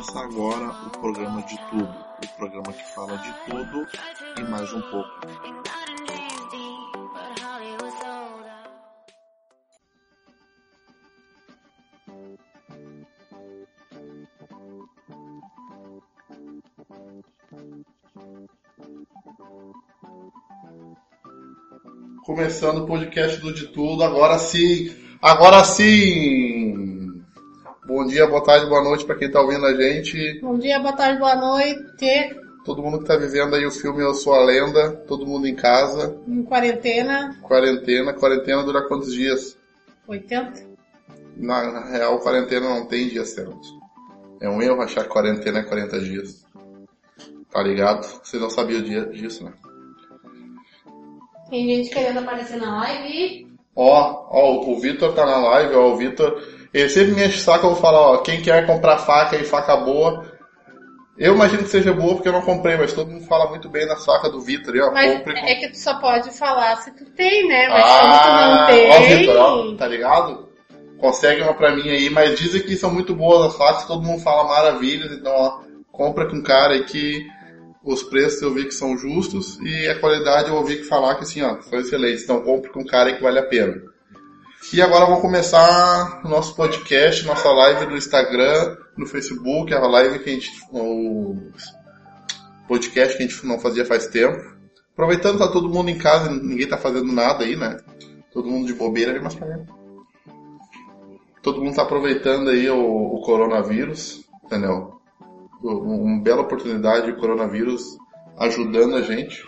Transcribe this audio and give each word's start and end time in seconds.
Começa 0.00 0.20
agora 0.20 0.70
o 0.86 0.90
programa 0.98 1.42
de 1.42 1.58
tudo, 1.68 1.94
o 2.24 2.36
programa 2.38 2.72
que 2.72 2.94
fala 2.94 3.18
de 3.18 3.34
tudo 3.44 3.86
e 4.38 4.42
mais 4.50 4.72
um 4.72 4.80
pouco. 4.80 5.10
Começando 22.24 22.84
o 22.84 22.86
podcast 22.86 23.38
do 23.38 23.52
De 23.52 23.66
Tudo, 23.66 24.02
agora 24.02 24.38
sim, 24.38 24.96
agora 25.20 25.62
sim! 25.62 26.49
Bom 28.10 28.14
dia, 28.14 28.26
boa 28.26 28.42
tarde, 28.42 28.66
boa 28.66 28.82
noite 28.82 29.04
para 29.04 29.14
quem 29.14 29.28
está 29.28 29.40
ouvindo 29.40 29.64
a 29.64 29.72
gente. 29.72 30.40
Bom 30.40 30.58
dia, 30.58 30.80
boa 30.80 30.92
tarde, 30.92 31.20
boa 31.20 31.36
noite. 31.36 32.36
Todo 32.64 32.82
mundo 32.82 32.96
que 32.96 33.04
está 33.04 33.14
vivendo 33.14 33.54
aí 33.54 33.64
o 33.64 33.70
filme 33.70 34.02
Eu 34.02 34.14
Sou 34.14 34.34
a 34.34 34.42
Lenda, 34.42 34.90
todo 35.06 35.24
mundo 35.24 35.46
em 35.46 35.54
casa, 35.54 36.18
Em 36.26 36.42
quarentena, 36.42 37.38
quarentena. 37.40 38.12
Quarentena 38.12 38.64
dura 38.64 38.88
quantos 38.88 39.14
dias? 39.14 39.56
80. 40.08 40.60
Na, 41.36 41.70
na 41.70 41.84
real, 41.88 42.18
quarentena 42.18 42.68
não 42.68 42.84
tem 42.84 43.06
dias 43.06 43.28
certos. 43.28 43.72
É 44.40 44.50
um 44.50 44.60
erro 44.60 44.82
achar 44.82 45.04
que 45.04 45.08
quarentena 45.08 45.60
é 45.60 45.62
40 45.62 46.00
dias. 46.00 46.44
Tá 47.48 47.62
ligado? 47.62 48.04
Você 48.24 48.40
não 48.40 48.50
sabia 48.50 48.78
o 48.78 48.82
dia 48.82 49.06
disso, 49.06 49.44
né? 49.44 49.52
Tem 51.48 51.64
gente 51.64 51.90
querendo 51.90 52.18
aparecer 52.18 52.56
na 52.56 52.76
live 52.76 53.08
e... 53.08 53.50
Ó, 53.76 54.26
ó, 54.28 54.68
o 54.68 54.80
Vitor 54.80 55.14
tá 55.14 55.24
na 55.24 55.38
live, 55.38 55.76
ó, 55.76 55.92
o 55.92 55.96
Vitor. 55.96 56.59
Ele 56.72 56.88
sempre 56.88 57.12
me 57.12 57.24
enche 57.26 57.38
o 57.38 57.40
saco, 57.40 57.66
eu 57.66 57.70
vou 57.72 57.80
falar, 57.80 58.00
ó, 58.00 58.16
quem 58.18 58.40
quer 58.40 58.64
comprar 58.66 58.98
faca 58.98 59.36
e 59.36 59.44
faca 59.44 59.76
boa. 59.76 60.24
Eu 61.18 61.34
imagino 61.34 61.62
que 61.64 61.68
seja 61.68 61.92
boa 61.92 62.14
porque 62.14 62.28
eu 62.28 62.32
não 62.32 62.40
comprei, 62.42 62.76
mas 62.76 62.92
todo 62.92 63.10
mundo 63.10 63.26
fala 63.26 63.48
muito 63.50 63.68
bem 63.68 63.86
da 63.86 63.96
faca 63.96 64.30
do 64.30 64.40
Vitor, 64.40 64.74
ó, 64.82 64.92
Mas 64.92 65.18
compre. 65.18 65.38
é 65.38 65.54
que 65.56 65.68
tu 65.68 65.78
só 65.78 65.98
pode 66.00 66.30
falar 66.30 66.76
se 66.76 66.90
tu 66.92 67.04
tem, 67.10 67.46
né? 67.46 67.68
Mas 67.68 67.84
Ah, 67.84 68.00
como 68.00 68.14
tu 68.14 68.48
não 68.48 68.90
ó, 68.90 68.96
tem... 69.06 69.18
Vitor, 69.18 69.36
ó, 69.36 69.76
tá 69.76 69.86
ligado? 69.86 70.48
Consegue 70.98 71.42
uma 71.42 71.52
pra 71.54 71.74
mim 71.74 71.88
aí, 71.90 72.08
mas 72.08 72.38
dizem 72.38 72.62
que 72.62 72.76
são 72.76 72.90
muito 72.90 73.14
boas 73.14 73.46
as 73.52 73.56
facas, 73.58 73.84
todo 73.86 74.02
mundo 74.02 74.22
fala 74.22 74.44
maravilhas, 74.48 75.12
então 75.12 75.32
ó, 75.32 75.60
compra 75.90 76.26
com 76.26 76.36
um 76.36 76.42
cara 76.42 76.74
aí 76.74 76.84
que 76.84 77.26
os 77.84 78.02
preços 78.02 78.40
eu 78.42 78.52
vi 78.54 78.64
que 78.64 78.72
são 78.74 78.96
justos 78.96 79.58
e 79.60 79.88
a 79.88 79.98
qualidade 79.98 80.48
eu 80.50 80.56
ouvi 80.56 80.76
que 80.76 80.84
falar 80.84 81.14
que 81.16 81.22
assim, 81.24 81.42
ó, 81.42 81.60
são 81.62 81.78
excelentes, 81.80 82.22
então 82.24 82.40
compre 82.42 82.70
com 82.70 82.84
cara 82.84 83.08
aí 83.10 83.16
que 83.16 83.22
vale 83.22 83.38
a 83.38 83.46
pena. 83.46 83.74
E 84.72 84.80
agora 84.80 85.06
vamos 85.06 85.20
começar 85.20 86.22
o 86.24 86.28
nosso 86.28 86.54
podcast, 86.54 87.26
nossa 87.26 87.50
live 87.50 87.86
no 87.86 87.96
Instagram, 87.96 88.76
no 88.96 89.06
Facebook, 89.06 89.74
a 89.74 89.80
live 89.80 90.20
que 90.20 90.30
a 90.30 90.32
gente. 90.34 90.50
o 90.72 91.36
podcast 92.68 93.16
que 93.16 93.24
a 93.24 93.26
gente 93.26 93.46
não 93.46 93.58
fazia 93.58 93.84
faz 93.84 94.06
tempo. 94.06 94.38
Aproveitando 94.92 95.38
tá 95.38 95.48
todo 95.48 95.68
mundo 95.68 95.90
em 95.90 95.98
casa, 95.98 96.30
ninguém 96.30 96.68
tá 96.68 96.76
fazendo 96.78 97.12
nada 97.12 97.44
aí, 97.44 97.56
né? 97.56 97.78
Todo 98.32 98.48
mundo 98.48 98.66
de 98.66 98.74
bobeira, 98.74 99.20
mais 99.20 99.34
pra 99.34 99.48
cá. 99.48 99.58
Todo 101.42 101.60
mundo 101.62 101.74
tá 101.74 101.82
aproveitando 101.82 102.50
aí 102.50 102.68
o, 102.70 102.78
o 102.80 103.22
coronavírus, 103.22 104.24
entendeu? 104.44 105.00
O- 105.62 105.78
Uma 106.04 106.22
bela 106.22 106.42
oportunidade, 106.42 107.10
o 107.10 107.16
coronavírus 107.16 107.96
ajudando 108.38 108.94
a 108.96 109.02
gente. 109.02 109.42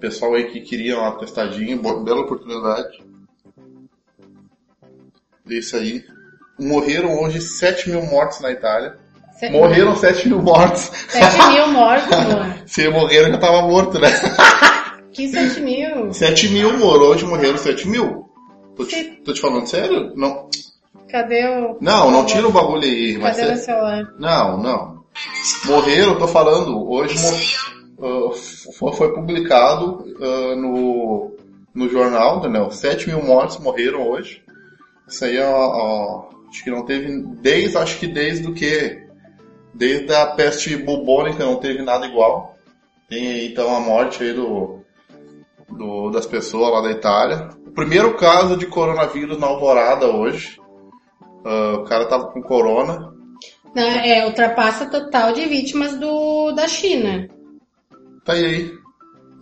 Pessoal 0.00 0.34
aí 0.34 0.44
que 0.50 0.60
queria 0.62 0.98
uma 0.98 1.18
testadinha, 1.18 1.76
bela 1.76 2.20
oportunidade. 2.22 3.11
Isso 5.58 5.76
aí. 5.76 6.04
Morreram 6.58 7.20
hoje 7.22 7.40
7 7.40 7.90
mil 7.90 8.02
mortos 8.02 8.40
na 8.40 8.50
Itália. 8.52 8.96
Se- 9.38 9.50
Morreram 9.50 9.96
7 9.96 10.28
mil 10.28 10.40
mortos. 10.42 10.90
7 11.08 11.48
mil 11.52 11.66
mortos, 11.72 12.10
mano. 12.10 12.54
Se 12.66 12.88
morreram 12.88 13.30
já 13.32 13.38
tava 13.38 13.62
morto, 13.62 13.98
né? 13.98 14.08
Que 15.12 15.28
7 15.28 15.60
mil? 15.60 16.10
7 16.12 16.48
mil, 16.48 16.78
moro. 16.78 17.04
Hoje 17.06 17.26
morreram 17.26 17.58
7 17.58 17.86
mil. 17.86 18.30
Tô 18.74 18.84
te, 18.86 19.04
tô 19.22 19.32
te 19.34 19.40
falando 19.42 19.66
sério? 19.66 20.10
Não, 20.16 20.48
Cadê 21.10 21.44
o... 21.46 21.76
não, 21.82 22.10
não 22.10 22.24
tira 22.24 22.48
o 22.48 22.52
bagulho 22.52 22.82
aí. 22.84 23.18
Mas 23.20 23.36
Cadê 23.36 23.48
meu 23.50 23.58
celular? 23.58 24.04
Não, 24.18 24.56
não. 24.56 25.04
Morreram, 25.66 26.18
tô 26.18 26.26
falando. 26.26 26.90
Hoje 26.90 27.18
mo- 27.18 28.30
ah, 28.32 28.92
foi, 28.94 29.12
publicado 29.12 30.02
ah, 30.18 30.56
no, 30.56 31.36
no 31.74 31.88
jornal, 31.90 32.38
entendeu? 32.38 32.70
7 32.70 33.08
mil 33.10 33.22
mortos 33.22 33.58
morreram 33.58 34.08
hoje. 34.08 34.41
Isso 35.12 35.26
aí, 35.26 35.38
ó, 35.38 35.52
ó, 35.54 36.28
acho 36.48 36.64
que 36.64 36.70
não 36.70 36.86
teve. 36.86 37.22
Desde, 37.42 37.76
acho 37.76 37.98
que 37.98 38.06
desde 38.06 38.48
o 38.48 38.54
que? 38.54 39.06
Desde 39.74 40.10
a 40.14 40.28
peste 40.28 40.74
bubônica 40.74 41.44
não 41.44 41.56
teve 41.56 41.82
nada 41.82 42.06
igual. 42.06 42.56
Tem 43.10 43.28
aí, 43.28 43.52
então 43.52 43.76
a 43.76 43.78
morte 43.78 44.22
aí 44.22 44.32
do, 44.32 44.80
do, 45.68 46.10
das 46.10 46.24
pessoas 46.24 46.72
lá 46.72 46.80
da 46.80 46.90
Itália. 46.90 47.50
O 47.66 47.72
primeiro 47.72 48.16
caso 48.16 48.56
de 48.56 48.64
coronavírus 48.64 49.38
na 49.38 49.48
Alvorada 49.48 50.06
hoje. 50.06 50.58
Ah, 51.44 51.74
o 51.80 51.84
cara 51.84 52.08
tava 52.08 52.32
com 52.32 52.40
corona. 52.40 53.12
Não, 53.74 53.82
é, 53.82 54.24
ultrapassa 54.26 54.86
total 54.86 55.34
de 55.34 55.44
vítimas 55.44 55.94
do, 55.98 56.52
da 56.52 56.66
China. 56.66 57.28
Tá 58.24 58.32
aí. 58.32 58.72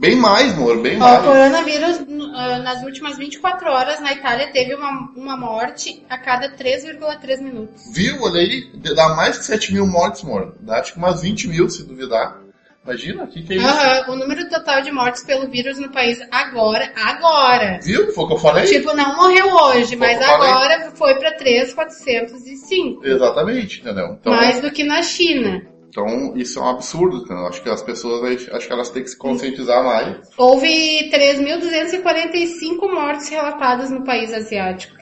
Bem 0.00 0.16
mais, 0.16 0.54
amor, 0.54 0.80
bem 0.80 0.94
Ó, 0.94 0.96
o 0.96 1.00
mais. 1.00 1.24
coronavírus, 1.26 2.00
ah, 2.34 2.58
nas 2.60 2.82
últimas 2.82 3.18
24 3.18 3.68
horas, 3.70 4.00
na 4.00 4.12
Itália, 4.12 4.50
teve 4.50 4.74
uma, 4.74 5.12
uma 5.14 5.36
morte 5.36 6.02
a 6.08 6.16
cada 6.16 6.48
3,3 6.56 7.42
minutos. 7.42 7.82
Viu? 7.92 8.16
Olha 8.22 8.40
aí, 8.40 8.70
dá 8.96 9.10
mais 9.10 9.36
que 9.36 9.44
7 9.44 9.74
mil 9.74 9.86
mortes, 9.86 10.24
amor. 10.24 10.54
Dá 10.60 10.78
acho 10.80 10.94
que 10.94 10.98
umas 10.98 11.20
20 11.20 11.48
mil, 11.48 11.68
se 11.68 11.86
duvidar. 11.86 12.38
Imagina, 12.82 13.24
o 13.24 13.26
que, 13.26 13.42
que 13.42 13.52
é 13.52 13.56
isso? 13.56 13.66
Aham, 13.66 14.12
o 14.12 14.16
número 14.16 14.48
total 14.48 14.80
de 14.80 14.90
mortes 14.90 15.22
pelo 15.22 15.50
vírus 15.50 15.78
no 15.78 15.90
país 15.90 16.18
agora, 16.30 16.90
agora. 16.96 17.78
Viu? 17.82 18.10
Foi 18.14 18.24
o 18.24 18.26
que 18.26 18.32
eu 18.32 18.38
falei? 18.38 18.64
Tipo, 18.64 18.96
não 18.96 19.16
morreu 19.16 19.54
hoje, 19.54 19.96
mas 19.96 20.18
eu 20.18 20.26
falei. 20.26 20.48
agora 20.50 20.90
foi 20.94 21.14
pra 21.16 21.32
3,405. 21.32 23.06
Exatamente, 23.06 23.80
entendeu? 23.80 24.16
Então, 24.18 24.32
Mais 24.32 24.62
do 24.62 24.70
que 24.70 24.82
na 24.82 25.02
China. 25.02 25.62
Então 25.90 26.32
isso 26.36 26.58
é 26.58 26.62
um 26.62 26.68
absurdo, 26.68 27.18
entendeu? 27.18 27.46
Acho 27.48 27.60
que 27.62 27.68
as 27.68 27.82
pessoas, 27.82 28.48
acho 28.52 28.66
que 28.66 28.72
elas 28.72 28.90
têm 28.90 29.02
que 29.02 29.10
se 29.10 29.16
conscientizar 29.18 29.84
mais. 29.84 30.16
Houve 30.38 31.10
3.245 31.12 32.90
mortes 32.94 33.28
relatadas 33.28 33.90
no 33.90 34.04
país 34.04 34.32
asiático. 34.32 34.94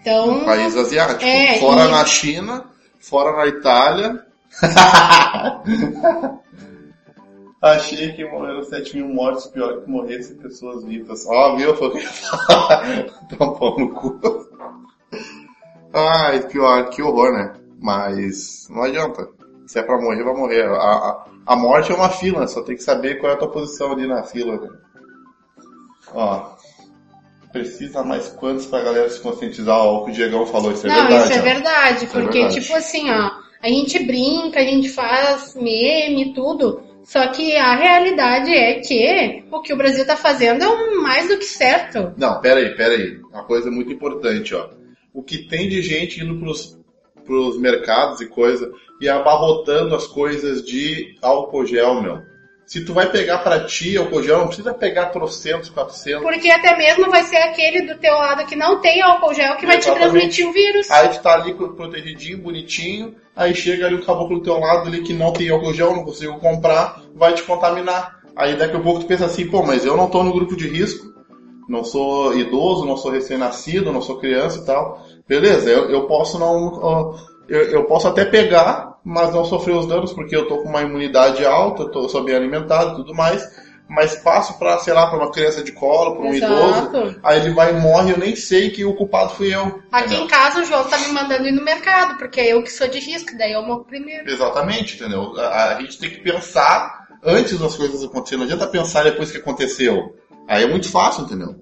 Então, 0.00 0.40
No 0.40 0.44
país 0.44 0.76
asiático. 0.76 1.22
É, 1.24 1.58
fora 1.60 1.84
e- 1.86 1.90
na 1.92 2.04
China, 2.04 2.64
fora 2.98 3.36
na 3.36 3.46
Itália. 3.46 4.26
Achei 7.62 8.12
que 8.12 8.24
morreram 8.24 8.64
7 8.64 8.96
mil 8.96 9.06
mortos, 9.08 9.46
pior 9.46 9.82
que 9.82 9.88
morressem 9.90 10.36
pessoas 10.36 10.82
vivas. 10.84 11.24
Ó, 11.28 11.54
viu? 11.56 11.76
Foi 11.76 11.88
o 11.88 11.90
que 11.92 11.98
eu 11.98 12.02
ia 12.02 12.08
falar. 12.08 13.04
Tá 13.38 13.44
um 13.44 13.54
pau 13.54 13.78
no 13.78 13.94
cu. 13.94 14.20
Ai, 15.94 16.40
pior, 16.48 16.90
que 16.90 17.00
horror, 17.00 17.32
né? 17.32 17.54
Mas 17.80 18.66
não 18.68 18.82
adianta. 18.82 19.28
Se 19.72 19.78
é 19.78 19.82
pra 19.82 19.98
morrer, 19.98 20.22
vai 20.22 20.34
morrer. 20.34 20.66
A, 20.66 20.74
a, 20.74 21.24
a 21.46 21.56
morte 21.56 21.90
é 21.90 21.94
uma 21.94 22.10
fila, 22.10 22.46
só 22.46 22.60
tem 22.60 22.76
que 22.76 22.82
saber 22.82 23.14
qual 23.18 23.32
é 23.32 23.34
a 23.34 23.38
tua 23.38 23.50
posição 23.50 23.92
ali 23.92 24.06
na 24.06 24.22
fila. 24.22 24.60
Né? 24.60 24.68
Ó, 26.12 26.56
precisa 27.50 28.02
mais 28.02 28.28
quantos 28.28 28.66
pra 28.66 28.82
galera 28.82 29.08
se 29.08 29.18
conscientizar? 29.20 29.78
Ó, 29.78 30.02
o 30.02 30.04
que 30.04 30.10
o 30.10 30.14
Diegão 30.14 30.44
falou, 30.44 30.72
isso 30.72 30.86
é 30.86 30.90
não, 30.90 31.08
verdade. 31.08 31.22
isso 31.24 31.32
é 31.32 31.38
ó. 31.38 31.42
verdade, 31.42 32.04
Isso 32.04 32.18
é 32.18 32.20
porque 32.20 32.38
verdade. 32.40 32.60
tipo 32.60 32.76
assim, 32.76 33.10
ó, 33.10 33.30
a 33.62 33.68
gente 33.68 33.98
brinca, 34.04 34.60
a 34.60 34.62
gente 34.62 34.90
faz 34.90 35.54
meme, 35.54 36.34
tudo, 36.34 36.82
só 37.02 37.28
que 37.28 37.56
a 37.56 37.74
realidade 37.74 38.52
é 38.52 38.74
que 38.74 39.42
o 39.50 39.62
que 39.62 39.72
o 39.72 39.76
Brasil 39.78 40.06
tá 40.06 40.18
fazendo 40.18 40.62
é 40.64 40.68
um 40.68 41.00
mais 41.00 41.28
do 41.28 41.38
que 41.38 41.46
certo. 41.46 42.12
Não, 42.18 42.42
pera 42.42 42.60
aí, 42.60 42.76
pera 42.76 42.92
aí. 42.92 43.18
Uma 43.32 43.44
coisa 43.44 43.70
muito 43.70 43.90
importante, 43.90 44.54
ó. 44.54 44.68
O 45.14 45.22
que 45.22 45.48
tem 45.48 45.66
de 45.66 45.80
gente 45.80 46.22
indo 46.22 46.38
pros, 46.38 46.78
pros 47.24 47.58
mercados 47.58 48.20
e 48.20 48.26
coisa 48.26 48.70
e 49.00 49.08
abarrotando 49.08 49.94
as 49.94 50.06
coisas 50.06 50.64
de 50.64 51.16
álcool 51.20 51.66
gel, 51.66 52.00
meu. 52.00 52.32
Se 52.64 52.84
tu 52.84 52.94
vai 52.94 53.10
pegar 53.10 53.38
pra 53.38 53.64
ti 53.64 53.96
álcool 53.96 54.22
gel, 54.22 54.38
não 54.38 54.46
precisa 54.46 54.72
pegar 54.72 55.06
trocentos, 55.06 55.68
400. 55.68 56.22
Porque 56.22 56.48
até 56.48 56.76
mesmo 56.76 57.10
vai 57.10 57.22
ser 57.24 57.36
aquele 57.36 57.82
do 57.82 57.98
teu 57.98 58.14
lado 58.14 58.46
que 58.46 58.56
não 58.56 58.80
tem 58.80 59.02
álcool 59.02 59.34
gel 59.34 59.56
que 59.56 59.66
vai 59.66 59.78
te 59.78 59.88
Exatamente. 59.88 60.10
transmitir 60.10 60.48
o 60.48 60.52
vírus. 60.52 60.90
Aí 60.90 61.08
tu 61.08 61.20
tá 61.20 61.34
ali 61.34 61.54
protegidinho, 61.54 62.38
bonitinho, 62.38 63.14
aí 63.36 63.54
chega 63.54 63.86
ali 63.86 63.96
o 63.96 64.06
caboclo 64.06 64.38
do 64.38 64.44
teu 64.44 64.58
lado 64.58 64.88
ali 64.88 65.02
que 65.02 65.12
não 65.12 65.32
tem 65.32 65.50
álcool 65.50 65.74
gel, 65.74 65.94
não 65.94 66.04
conseguiu 66.04 66.34
comprar, 66.36 67.02
vai 67.14 67.34
te 67.34 67.42
contaminar. 67.42 68.20
Aí 68.34 68.56
daqui 68.56 68.76
a 68.76 68.80
pouco 68.80 69.00
tu 69.00 69.06
pensa 69.06 69.26
assim, 69.26 69.46
pô, 69.46 69.62
mas 69.62 69.84
eu 69.84 69.96
não 69.96 70.08
tô 70.08 70.22
no 70.22 70.32
grupo 70.32 70.56
de 70.56 70.66
risco, 70.66 71.12
não 71.68 71.84
sou 71.84 72.34
idoso, 72.38 72.86
não 72.86 72.96
sou 72.96 73.10
recém-nascido, 73.10 73.92
não 73.92 74.00
sou 74.00 74.18
criança 74.18 74.60
e 74.60 74.64
tal. 74.64 75.06
Beleza, 75.28 75.70
eu, 75.70 75.90
eu 75.90 76.06
posso 76.06 76.38
não. 76.38 77.16
Eu, 77.48 77.62
eu 77.70 77.84
posso 77.84 78.08
até 78.08 78.24
pegar, 78.24 78.98
mas 79.04 79.32
não 79.32 79.44
sofrer 79.44 79.74
os 79.74 79.86
danos, 79.86 80.12
porque 80.12 80.34
eu 80.34 80.46
tô 80.46 80.58
com 80.58 80.68
uma 80.68 80.82
imunidade 80.82 81.44
alta, 81.44 81.82
eu 81.82 81.90
tô, 81.90 82.08
sou 82.08 82.24
bem 82.24 82.34
alimentado 82.34 82.92
e 82.92 82.96
tudo 82.96 83.14
mais. 83.14 83.42
mas 83.88 84.14
passo 84.16 84.58
pra, 84.58 84.78
sei 84.78 84.94
lá, 84.94 85.06
pra 85.08 85.18
uma 85.18 85.30
criança 85.30 85.62
de 85.62 85.72
colo, 85.72 86.16
pra 86.16 86.24
um 86.24 86.32
Exato. 86.32 86.96
idoso, 86.96 87.20
aí 87.22 87.40
ele 87.40 87.52
vai 87.52 87.70
e 87.70 87.80
morre, 87.80 88.12
eu 88.12 88.18
nem 88.18 88.34
sei 88.34 88.70
que 88.70 88.84
o 88.84 88.94
culpado 88.94 89.34
fui 89.34 89.54
eu. 89.54 89.82
Aqui 89.92 90.06
entendeu? 90.06 90.24
em 90.24 90.28
casa 90.28 90.60
o 90.60 90.64
João 90.64 90.84
tá 90.84 90.98
me 90.98 91.08
mandando 91.08 91.46
ir 91.46 91.52
no 91.52 91.62
mercado, 91.62 92.16
porque 92.16 92.40
é 92.40 92.54
eu 92.54 92.62
que 92.62 92.72
sou 92.72 92.88
de 92.88 92.98
risco, 93.00 93.36
daí 93.36 93.52
eu 93.52 93.62
morro 93.62 93.84
primeiro. 93.84 94.30
Exatamente, 94.30 94.96
entendeu? 94.96 95.34
A, 95.38 95.74
a 95.74 95.80
gente 95.80 95.98
tem 95.98 96.08
que 96.08 96.20
pensar 96.20 97.06
antes 97.22 97.58
das 97.58 97.76
coisas 97.76 98.02
acontecerem, 98.02 98.38
não 98.38 98.46
adianta 98.46 98.70
pensar 98.70 99.04
depois 99.04 99.30
que 99.30 99.38
aconteceu. 99.38 100.16
Aí 100.48 100.62
é 100.64 100.66
muito 100.66 100.88
fácil, 100.90 101.24
entendeu? 101.24 101.54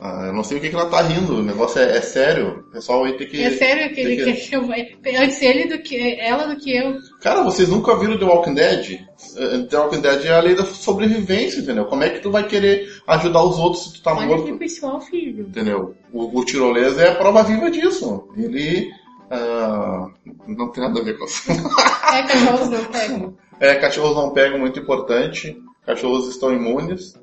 Ah, 0.00 0.26
eu 0.26 0.32
não 0.32 0.44
sei 0.44 0.58
o 0.58 0.60
que, 0.60 0.68
que 0.68 0.76
ela 0.76 0.88
tá 0.88 1.02
rindo, 1.02 1.38
o 1.38 1.42
negócio 1.42 1.80
é, 1.80 1.96
é 1.96 2.00
sério. 2.00 2.64
O 2.68 2.70
pessoal 2.70 3.04
aí 3.04 3.14
tem 3.14 3.26
que. 3.26 3.42
É 3.42 3.50
sério 3.50 3.92
que 3.92 4.00
ele 4.00 4.16
tem 4.16 4.32
quer 4.32 4.40
que 4.40 4.54
eu. 4.54 5.22
Antes 5.22 5.42
ele 5.42 5.64
do 5.66 5.82
que 5.82 6.20
ela 6.20 6.46
do 6.46 6.56
que 6.56 6.76
eu. 6.76 6.96
Cara, 7.20 7.42
vocês 7.42 7.68
nunca 7.68 7.98
viram 7.98 8.16
The 8.16 8.24
Walking 8.24 8.54
Dead? 8.54 9.00
Eh, 9.36 9.58
The 9.68 9.76
Walking 9.76 10.00
Dead 10.00 10.24
é 10.24 10.30
a 10.30 10.40
lei 10.40 10.54
da 10.54 10.64
sobrevivência, 10.64 11.60
entendeu? 11.60 11.86
Como 11.86 12.04
é 12.04 12.10
que 12.10 12.20
tu 12.20 12.30
vai 12.30 12.46
querer 12.46 12.88
ajudar 13.08 13.42
os 13.42 13.58
outros 13.58 13.84
se 13.84 13.94
tu 13.94 14.02
tá 14.02 14.14
Olha 14.14 14.26
morto? 14.26 14.44
que 14.44 14.52
pessoal, 14.52 15.00
filho. 15.00 15.48
Entendeu? 15.48 15.96
O, 16.12 16.38
o 16.38 16.44
tirolesa 16.44 17.02
é 17.02 17.10
a 17.10 17.16
prova 17.16 17.42
viva 17.42 17.68
disso. 17.68 18.28
Ele. 18.36 18.88
ah, 19.32 20.06
não 20.46 20.70
tem 20.70 20.84
nada 20.84 21.00
a 21.00 21.02
ver 21.02 21.18
com 21.18 21.24
isso. 21.24 21.42
É, 22.14 22.22
cachorros 22.22 22.70
não 22.70 22.84
pegam. 22.84 23.36
É, 23.60 23.74
cachorros 23.74 24.16
não 24.16 24.30
pegam, 24.30 24.58
muito 24.58 24.78
importante. 24.78 25.60
Cachorros 25.84 26.28
estão 26.28 26.52
imunes. 26.52 27.18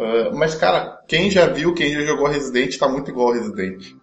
Ah, 0.00 0.30
mas, 0.34 0.54
cara, 0.54 1.02
quem 1.06 1.30
já 1.30 1.46
viu, 1.46 1.74
quem 1.74 1.92
já 1.92 2.00
jogou 2.02 2.26
Resident, 2.26 2.76
tá 2.78 2.88
muito 2.88 3.10
igual 3.10 3.28
ao 3.28 3.34
Resident. 3.34 3.94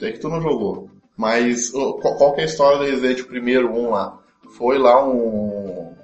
É 0.00 0.12
que 0.12 0.18
tu 0.18 0.28
não 0.30 0.40
jogou. 0.40 0.88
Mas 1.16 1.70
qual, 1.70 2.16
qual 2.16 2.32
que 2.34 2.40
é 2.40 2.44
a 2.44 2.46
história 2.46 2.78
do 2.78 2.84
Resident, 2.84 3.20
o 3.20 3.26
primeiro 3.28 3.70
um 3.70 3.90
lá? 3.90 4.18
Foi 4.56 4.78
lá 4.78 5.04
um... 5.06 5.94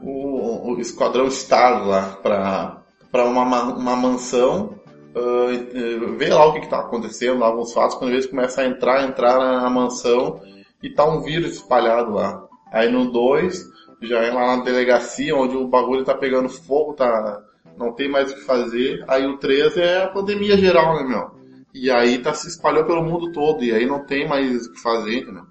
O, 0.00 0.72
o 0.72 0.80
Esquadrão 0.80 1.28
Star 1.30 1.84
lá 1.86 2.18
pra, 2.22 2.82
pra 3.10 3.24
uma, 3.24 3.44
ma- 3.44 3.74
uma 3.74 3.96
mansão 3.96 4.78
eh, 5.14 6.16
ver 6.16 6.32
lá 6.34 6.46
o 6.46 6.52
que, 6.52 6.60
que 6.60 6.68
tá 6.68 6.80
acontecendo, 6.80 7.40
lá, 7.40 7.46
alguns 7.46 7.72
fatos, 7.72 7.96
quando 7.96 8.12
eles 8.12 8.26
começam 8.26 8.62
a 8.62 8.66
entrar, 8.68 9.02
entrar 9.08 9.38
na, 9.38 9.62
na 9.62 9.70
mansão 9.70 10.40
e 10.82 10.90
tá 10.90 11.04
um 11.06 11.22
vírus 11.22 11.52
espalhado 11.54 12.12
lá. 12.12 12.44
Aí 12.70 12.90
no 12.92 13.10
2, 13.10 13.64
já 14.02 14.20
é 14.22 14.30
lá 14.30 14.56
na 14.58 14.62
delegacia, 14.62 15.34
onde 15.34 15.56
o 15.56 15.66
bagulho 15.66 16.04
tá 16.04 16.14
pegando 16.14 16.48
fogo, 16.50 16.92
tá, 16.92 17.42
não 17.76 17.92
tem 17.92 18.10
mais 18.10 18.32
o 18.32 18.34
que 18.34 18.42
fazer. 18.42 19.04
Aí 19.08 19.26
o 19.26 19.38
3 19.38 19.76
é 19.76 20.02
a 20.04 20.08
pandemia 20.08 20.56
geral, 20.56 20.96
né, 20.96 21.08
meu? 21.08 21.36
E 21.74 21.90
aí 21.90 22.18
tá 22.18 22.32
se 22.32 22.48
espalhou 22.48 22.84
pelo 22.84 23.02
mundo 23.02 23.32
todo, 23.32 23.62
e 23.62 23.72
aí 23.72 23.84
não 23.86 24.04
tem 24.04 24.26
mais 24.26 24.66
o 24.66 24.72
que 24.72 24.80
fazer, 24.80 25.18
entendeu? 25.18 25.44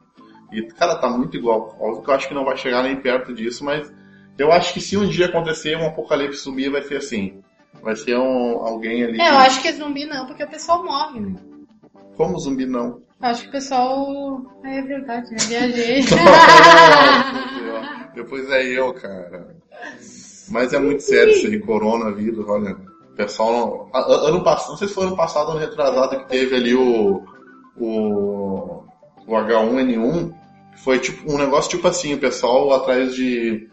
E, 0.51 0.61
cara, 0.73 0.95
tá 0.95 1.09
muito 1.09 1.37
igual. 1.37 1.75
Óbvio 1.79 2.03
que 2.03 2.09
eu 2.09 2.13
acho 2.13 2.27
que 2.27 2.33
não 2.33 2.45
vai 2.45 2.57
chegar 2.57 2.83
nem 2.83 2.95
perto 2.95 3.33
disso, 3.33 3.63
mas 3.63 3.91
eu 4.37 4.51
acho 4.51 4.73
que 4.73 4.81
se 4.81 4.97
um 4.97 5.07
dia 5.07 5.27
acontecer 5.27 5.77
um 5.77 5.85
apocalipse 5.85 6.39
subir, 6.39 6.69
vai 6.69 6.81
ser 6.81 6.97
assim. 6.97 7.41
Vai 7.81 7.95
ser 7.95 8.17
um, 8.17 8.59
alguém 8.65 9.03
ali. 9.03 9.21
É, 9.21 9.29
eu 9.29 9.37
acho 9.37 9.61
que 9.61 9.71
zumbi 9.71 10.05
não, 10.05 10.25
porque 10.25 10.43
o 10.43 10.49
pessoal 10.49 10.83
morre, 10.83 11.19
né? 11.19 11.35
Como 12.15 12.39
zumbi 12.39 12.65
não? 12.65 13.01
Eu 13.21 13.29
acho 13.29 13.43
que 13.43 13.49
o 13.49 13.51
pessoal. 13.51 14.41
É 14.63 14.81
verdade, 14.81 15.31
né? 15.31 15.37
Viajei. 15.47 16.01
Depois 18.15 18.49
é 18.49 18.63
eu, 18.63 18.93
cara. 18.93 19.55
Mas 20.49 20.73
é 20.73 20.79
muito 20.79 21.01
sério 21.01 21.33
isso 21.33 21.49
de 21.49 21.59
coronavírus, 21.59 22.47
olha. 22.47 22.75
O 23.11 23.15
pessoal 23.15 23.89
não. 23.93 24.01
Ano 24.01 24.43
passado, 24.43 24.71
não 24.71 24.77
sei 24.77 24.87
se 24.87 24.93
foi 24.93 25.05
ano 25.05 25.15
passado, 25.15 25.51
ano 25.51 25.59
retrasado, 25.59 26.17
que 26.19 26.29
teve 26.29 26.55
ali 26.55 26.75
o. 26.75 27.23
O. 27.77 28.83
O 29.27 29.31
H1N1. 29.31 30.33
que 30.73 30.81
Foi 30.81 30.99
tipo 30.99 31.31
um 31.31 31.37
negócio 31.37 31.71
tipo 31.71 31.87
assim, 31.87 32.13
o 32.13 32.19
pessoal 32.19 32.71
atrás 32.73 33.15
de, 33.15 33.67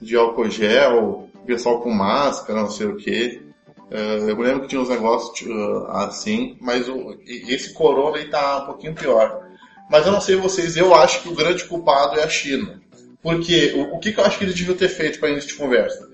de 0.00 0.16
álcool 0.16 0.50
gel, 0.50 1.28
o 1.34 1.46
pessoal 1.46 1.80
com 1.80 1.90
máscara, 1.90 2.60
não 2.60 2.70
sei 2.70 2.86
o 2.86 2.96
que. 2.96 3.42
eu 3.90 4.36
me 4.36 4.44
lembro 4.44 4.62
que 4.62 4.68
tinha 4.68 4.80
uns 4.80 4.90
negócios 4.90 5.32
tipo, 5.38 5.52
assim, 5.88 6.58
mas 6.60 6.88
o, 6.88 7.16
esse 7.24 7.72
corona 7.72 8.18
aí 8.18 8.26
tá 8.28 8.58
um 8.62 8.66
pouquinho 8.66 8.94
pior. 8.94 9.48
Mas 9.90 10.04
eu 10.04 10.12
não 10.12 10.20
sei 10.20 10.36
vocês, 10.36 10.76
eu 10.76 10.94
acho 10.94 11.22
que 11.22 11.28
o 11.30 11.34
grande 11.34 11.64
culpado 11.64 12.20
é 12.20 12.24
a 12.24 12.28
China. 12.28 12.82
Porque 13.22 13.72
o, 13.74 13.96
o 13.96 13.98
que, 13.98 14.12
que 14.12 14.20
eu 14.20 14.24
acho 14.24 14.38
que 14.38 14.44
eles 14.44 14.54
deviam 14.54 14.76
ter 14.76 14.88
feito 14.88 15.18
para 15.18 15.30
início 15.30 15.48
de 15.50 15.56
conversa? 15.56 16.07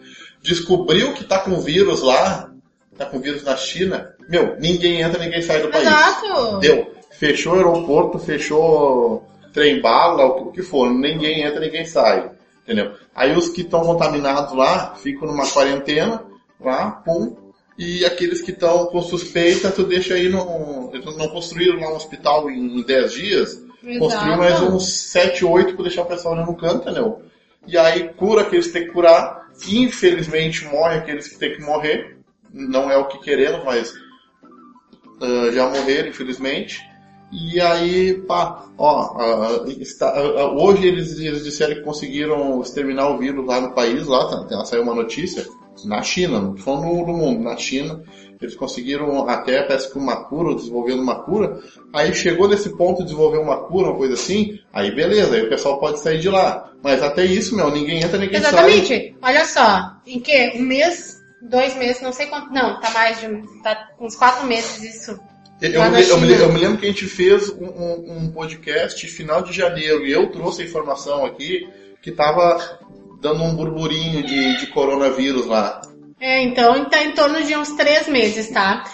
Descobriu 0.44 1.14
que 1.14 1.25
tá 1.25 1.38
com 1.38 1.58
vírus 1.58 2.02
lá, 2.02 2.52
tá 2.99 3.06
com 3.06 3.19
vírus 3.19 3.43
na 3.43 3.56
China, 3.56 4.14
meu, 4.29 4.56
ninguém 4.61 5.00
entra, 5.00 5.19
ninguém 5.19 5.41
sai 5.41 5.62
do 5.62 5.70
país. 5.70 5.87
Exato. 5.87 6.58
Deu. 6.58 6.94
Fechou 7.12 7.55
o 7.55 7.56
aeroporto, 7.56 8.19
fechou 8.19 9.26
trem 9.55 9.81
bala, 9.81 10.26
o 10.26 10.52
que 10.52 10.62
for, 10.62 10.91
ninguém 10.91 11.43
entra, 11.44 11.61
ninguém 11.61 11.87
sai. 11.87 12.31
Entendeu? 12.62 12.93
Aí 13.14 13.35
os 13.35 13.49
que 13.49 13.62
estão 13.62 13.81
contaminados 13.81 14.55
lá 14.55 14.94
ficam 14.96 15.29
numa 15.29 15.46
quarentena, 15.46 16.23
lá, 16.61 16.91
pum, 16.91 17.35
e 17.79 18.05
aqueles 18.05 18.43
que 18.43 18.50
estão 18.50 18.85
com 18.87 19.00
suspeita, 19.00 19.70
tu 19.70 19.85
deixa 19.85 20.12
aí 20.12 20.29
no. 20.29 20.91
Eles 20.93 21.17
não 21.17 21.29
construíram 21.29 21.81
lá 21.81 21.91
um 21.91 21.96
hospital 21.96 22.50
em 22.50 22.82
10 22.82 23.12
dias, 23.12 23.62
construiu 23.99 24.37
mais 24.37 24.61
uns 24.61 24.93
7, 24.93 25.43
8 25.43 25.75
para 25.75 25.85
deixar 25.85 26.02
o 26.02 26.06
pessoal 26.06 26.37
no 26.37 26.55
canto, 26.55 26.82
entendeu? 26.82 27.23
E 27.67 27.79
aí 27.79 28.11
cura 28.11 28.43
aqueles 28.43 28.67
que 28.67 28.75
tem 28.75 28.85
que 28.85 28.93
curar, 28.93 29.44
infelizmente 29.69 30.65
morre 30.67 30.99
aqueles 30.99 31.29
que 31.29 31.39
tem 31.39 31.55
que 31.55 31.62
morrer, 31.62 32.19
não 32.53 32.91
é 32.91 32.97
o 32.97 33.06
que 33.06 33.19
queremos, 33.19 33.65
mas 33.65 33.93
ah, 35.21 35.51
já 35.53 35.69
morreram, 35.69 36.09
infelizmente. 36.09 36.81
E 37.33 37.61
aí, 37.61 38.15
pá, 38.29 38.67
ó, 38.79 39.17
ah, 39.19 39.65
está- 39.81 40.15
ah, 40.17 40.53
hoje 40.53 40.87
eles, 40.87 41.19
eles 41.19 41.43
disseram 41.43 41.75
que 41.75 41.81
conseguiram 41.83 42.61
exterminar 42.61 43.09
o 43.09 43.19
vírus 43.19 43.45
lá 43.47 43.61
no 43.61 43.73
país, 43.73 44.06
lá, 44.06 44.29
tá, 44.29 44.45
tá, 44.45 44.65
saiu 44.65 44.83
uma 44.83 44.95
notícia, 44.95 45.45
na 45.85 46.03
China, 46.03 46.41
não 46.41 46.56
falando 46.56 46.85
no, 46.87 47.06
no 47.06 47.12
mundo, 47.15 47.43
na 47.43 47.56
China, 47.56 48.03
eles 48.41 48.55
conseguiram 48.55 49.29
até, 49.29 49.62
parece 49.62 49.91
que 49.91 49.99
uma 49.99 50.17
cura, 50.25 50.55
desenvolvendo 50.55 51.00
uma 51.03 51.23
cura, 51.23 51.59
aí 51.93 52.15
chegou 52.15 52.47
nesse 52.49 52.76
ponto 52.76 52.99
de 52.99 53.05
desenvolver 53.05 53.38
uma 53.38 53.56
cura, 53.65 53.88
uma 53.88 53.97
coisa 53.97 54.15
assim, 54.15 54.59
aí 54.73 54.94
beleza, 54.94 55.35
aí 55.35 55.43
o 55.43 55.49
pessoal 55.49 55.79
pode 55.81 55.99
sair 56.00 56.19
de 56.21 56.29
lá. 56.29 56.71
Mas 56.82 57.03
até 57.03 57.25
isso, 57.25 57.56
meu, 57.56 57.71
ninguém 57.71 58.03
entra, 58.03 58.19
ninguém 58.19 58.41
sai. 58.41 58.50
Exatamente. 58.50 59.17
Olha 59.23 59.44
só, 59.47 59.93
em 60.06 60.21
que? 60.21 60.53
Um 60.56 60.62
mês, 60.62 61.23
dois 61.41 61.75
meses, 61.77 62.03
não 62.03 62.12
sei 62.12 62.27
quanto. 62.27 62.53
Não, 62.53 62.79
tá 62.81 62.91
mais 62.91 63.19
de. 63.20 63.27
um- 63.27 63.62
tá 63.62 63.88
uns 63.99 64.15
quatro 64.15 64.47
meses 64.47 64.82
isso. 64.82 65.19
Eu, 65.62 65.81
me- 65.91 66.03
eu 66.09 66.19
me, 66.20 66.32
eu 66.32 66.53
me 66.53 66.59
lembro 66.59 66.77
que 66.79 66.85
a 66.85 66.88
gente 66.91 67.06
fez 67.06 67.49
um, 67.49 67.65
um- 67.65 68.19
um 68.19 68.31
podcast 68.32 69.06
final 69.06 69.41
de 69.41 69.53
janeiro 69.55 70.05
e 70.05 70.13
eu 70.13 70.31
trouxe 70.31 70.60
a 70.60 70.65
informação 70.67 71.25
aqui 71.25 71.67
que 72.03 72.13
tava 72.13 72.79
dando 73.24 73.43
um 73.43 73.56
burburinho 73.56 74.22
de, 74.22 74.58
de 74.58 74.66
coronavírus 74.66 75.46
lá. 75.46 75.81
É, 76.20 76.43
então 76.43 76.84
tá 76.84 77.02
em 77.02 77.12
torno 77.12 77.43
de 77.43 77.56
uns 77.56 77.70
três 77.70 78.06
meses, 78.06 78.50
tá? 78.50 78.84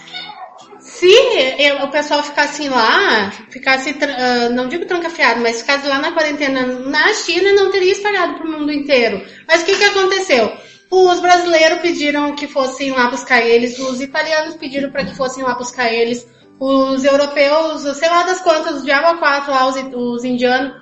Se 0.78 1.12
eu- 1.58 1.84
o 1.84 1.88
pessoal 1.90 2.22
ficasse 2.22 2.68
lá, 2.68 3.32
ficasse, 3.50 3.94
ah, 4.00 4.48
não 4.50 4.68
digo 4.68 4.86
trancafiado, 4.86 5.40
mas 5.40 5.60
ficasse 5.60 5.86
lá 5.86 5.98
na 5.98 6.12
quarentena 6.12 6.64
na 6.64 7.12
China, 7.12 7.52
não 7.52 7.72
teria 7.72 7.92
espalhado 7.92 8.34
pro 8.34 8.48
mundo 8.50 8.72
inteiro. 8.72 9.20
Mas 9.48 9.62
o 9.62 9.64
que 9.66 9.76
que 9.76 9.84
aconteceu? 9.84 10.52
Os 10.90 11.20
brasileiros 11.20 11.80
pediram 11.80 12.34
que 12.34 12.46
fossem 12.46 12.92
lá 12.92 13.10
buscar 13.10 13.40
eles, 13.44 13.78
os 13.78 14.00
italianos 14.00 14.54
pediram 14.56 14.90
para 14.90 15.04
que 15.04 15.14
fossem 15.14 15.42
lá 15.42 15.54
buscar 15.54 15.92
eles, 15.92 16.26
os 16.58 17.04
europeus, 17.04 17.82
sei 17.96 18.08
lá 18.08 18.22
das 18.22 18.40
quantas, 18.40 18.76
os 18.76 18.84
Diabo 18.84 19.18
4 19.18 19.50
lá, 19.50 19.66
os, 19.66 19.76
os 19.94 20.24
indianos, 20.24 20.72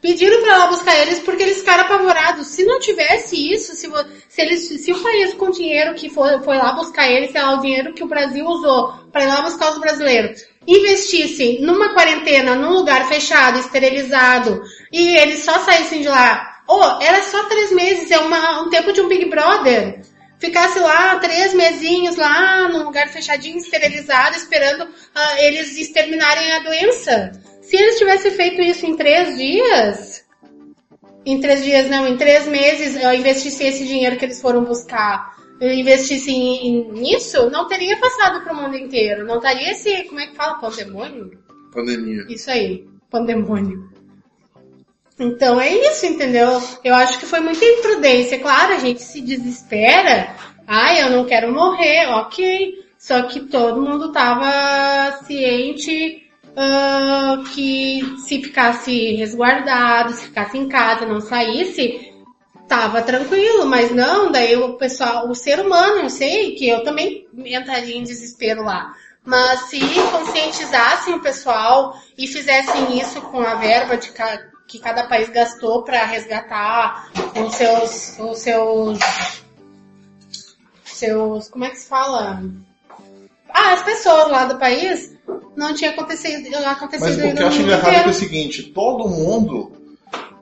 pediram 0.00 0.42
para 0.42 0.58
lá 0.58 0.66
buscar 0.68 0.98
eles 0.98 1.18
porque 1.20 1.42
eles 1.42 1.58
ficaram 1.58 1.84
apavorados. 1.84 2.48
Se 2.48 2.64
não 2.64 2.78
tivesse 2.78 3.52
isso, 3.52 3.74
se, 3.74 3.90
se, 4.28 4.40
eles, 4.40 4.68
se 4.84 4.92
o 4.92 5.02
país 5.02 5.34
com 5.34 5.50
dinheiro 5.50 5.94
que 5.94 6.08
foi, 6.08 6.38
foi 6.40 6.56
lá 6.56 6.72
buscar 6.72 7.08
eles, 7.08 7.30
sei 7.30 7.42
lá, 7.42 7.54
o 7.54 7.60
dinheiro 7.60 7.92
que 7.94 8.04
o 8.04 8.08
Brasil 8.08 8.46
usou 8.46 8.92
para 9.12 9.24
ir 9.24 9.28
lá 9.28 9.42
buscar 9.42 9.72
os 9.72 9.78
brasileiros, 9.78 10.44
investissem 10.66 11.60
numa 11.62 11.94
quarentena, 11.94 12.54
num 12.54 12.72
lugar 12.72 13.08
fechado, 13.08 13.58
esterilizado, 13.58 14.62
e 14.92 15.16
eles 15.16 15.44
só 15.44 15.58
saíssem 15.60 16.02
de 16.02 16.08
lá, 16.08 16.62
oh, 16.68 17.02
era 17.02 17.22
só 17.22 17.44
três 17.44 17.72
meses, 17.72 18.10
é 18.10 18.18
uma, 18.18 18.62
um 18.62 18.70
tempo 18.70 18.92
de 18.92 19.00
um 19.00 19.08
Big 19.08 19.24
Brother. 19.26 20.02
Ficasse 20.38 20.78
lá 20.78 21.16
três 21.16 21.52
mesinhos 21.52 22.14
lá 22.14 22.68
num 22.68 22.84
lugar 22.84 23.08
fechadinho, 23.08 23.58
esterilizado, 23.58 24.36
esperando 24.36 24.86
ah, 25.12 25.42
eles 25.42 25.76
exterminarem 25.76 26.52
a 26.52 26.60
doença. 26.60 27.32
Se 27.68 27.76
eles 27.76 27.98
tivessem 27.98 28.30
feito 28.30 28.62
isso 28.62 28.86
em 28.86 28.96
três 28.96 29.36
dias, 29.36 30.24
em 31.26 31.38
três 31.38 31.62
dias 31.62 31.90
não, 31.90 32.08
em 32.08 32.16
três 32.16 32.48
meses, 32.48 32.96
eu 32.96 33.12
investisse 33.12 33.62
esse 33.62 33.86
dinheiro 33.86 34.16
que 34.16 34.24
eles 34.24 34.40
foram 34.40 34.64
buscar, 34.64 35.36
eu 35.60 35.70
investisse 35.70 36.32
nisso, 36.32 37.50
não 37.50 37.68
teria 37.68 38.00
passado 38.00 38.42
para 38.42 38.54
o 38.54 38.56
mundo 38.56 38.74
inteiro. 38.74 39.26
Não 39.26 39.36
estaria 39.36 39.72
esse, 39.72 40.04
como 40.04 40.18
é 40.18 40.28
que 40.28 40.34
fala, 40.34 40.58
pandemônio? 40.58 41.38
Pandemia. 41.70 42.24
Isso 42.30 42.50
aí, 42.50 42.88
pandemônio. 43.10 43.90
Então 45.20 45.60
é 45.60 45.70
isso, 45.70 46.06
entendeu? 46.06 46.62
Eu 46.82 46.94
acho 46.94 47.18
que 47.18 47.26
foi 47.26 47.40
muita 47.40 47.66
imprudência. 47.66 48.38
Claro, 48.38 48.72
a 48.72 48.78
gente 48.78 49.02
se 49.02 49.20
desespera. 49.20 50.34
Ai, 50.66 51.02
eu 51.02 51.10
não 51.10 51.26
quero 51.26 51.52
morrer, 51.52 52.06
ok. 52.06 52.82
Só 52.98 53.24
que 53.24 53.40
todo 53.40 53.82
mundo 53.82 54.10
tava 54.10 55.22
ciente 55.26 56.27
ah, 56.60 57.40
que 57.54 58.02
se 58.18 58.42
ficasse 58.42 59.14
resguardado, 59.14 60.12
se 60.12 60.24
ficasse 60.24 60.58
em 60.58 60.68
casa, 60.68 61.06
não 61.06 61.20
saísse, 61.20 62.12
tava 62.66 63.00
tranquilo, 63.00 63.64
mas 63.64 63.92
não, 63.92 64.32
daí 64.32 64.56
o 64.56 64.74
pessoal, 64.74 65.28
o 65.28 65.36
ser 65.36 65.60
humano, 65.60 66.00
eu 66.00 66.10
sei 66.10 66.56
que 66.56 66.68
eu 66.68 66.82
também 66.82 67.28
entraria 67.32 67.96
em 67.96 68.02
desespero 68.02 68.64
lá. 68.64 68.92
Mas 69.24 69.68
se 69.68 69.78
conscientizassem 70.10 71.14
o 71.14 71.20
pessoal 71.20 71.94
e 72.16 72.26
fizessem 72.26 72.98
isso 72.98 73.20
com 73.22 73.40
a 73.40 73.54
verba 73.54 73.96
de 73.96 74.10
ca, 74.10 74.38
que 74.66 74.80
cada 74.80 75.06
país 75.06 75.28
gastou 75.28 75.84
para 75.84 76.04
resgatar 76.06 77.08
os 77.36 77.54
seus, 77.54 78.18
os 78.18 78.38
seus, 78.38 78.98
seus, 80.84 81.48
como 81.50 81.64
é 81.64 81.70
que 81.70 81.78
se 81.78 81.88
fala? 81.88 82.42
Ah, 83.48 83.74
as 83.74 83.82
pessoas 83.82 84.28
lá 84.28 84.44
do 84.44 84.58
país, 84.58 85.17
não 85.58 85.74
tinha 85.74 85.90
acontecido, 85.90 86.54
acontecido 86.64 87.04
Mas 87.04 87.16
o 87.16 87.36
que 87.36 87.42
eu 87.42 87.48
acho 87.48 87.62
engraçado 87.62 87.92
é, 87.92 88.04
é 88.04 88.08
o 88.08 88.14
seguinte, 88.14 88.62
todo 88.62 89.08
mundo, 89.08 89.72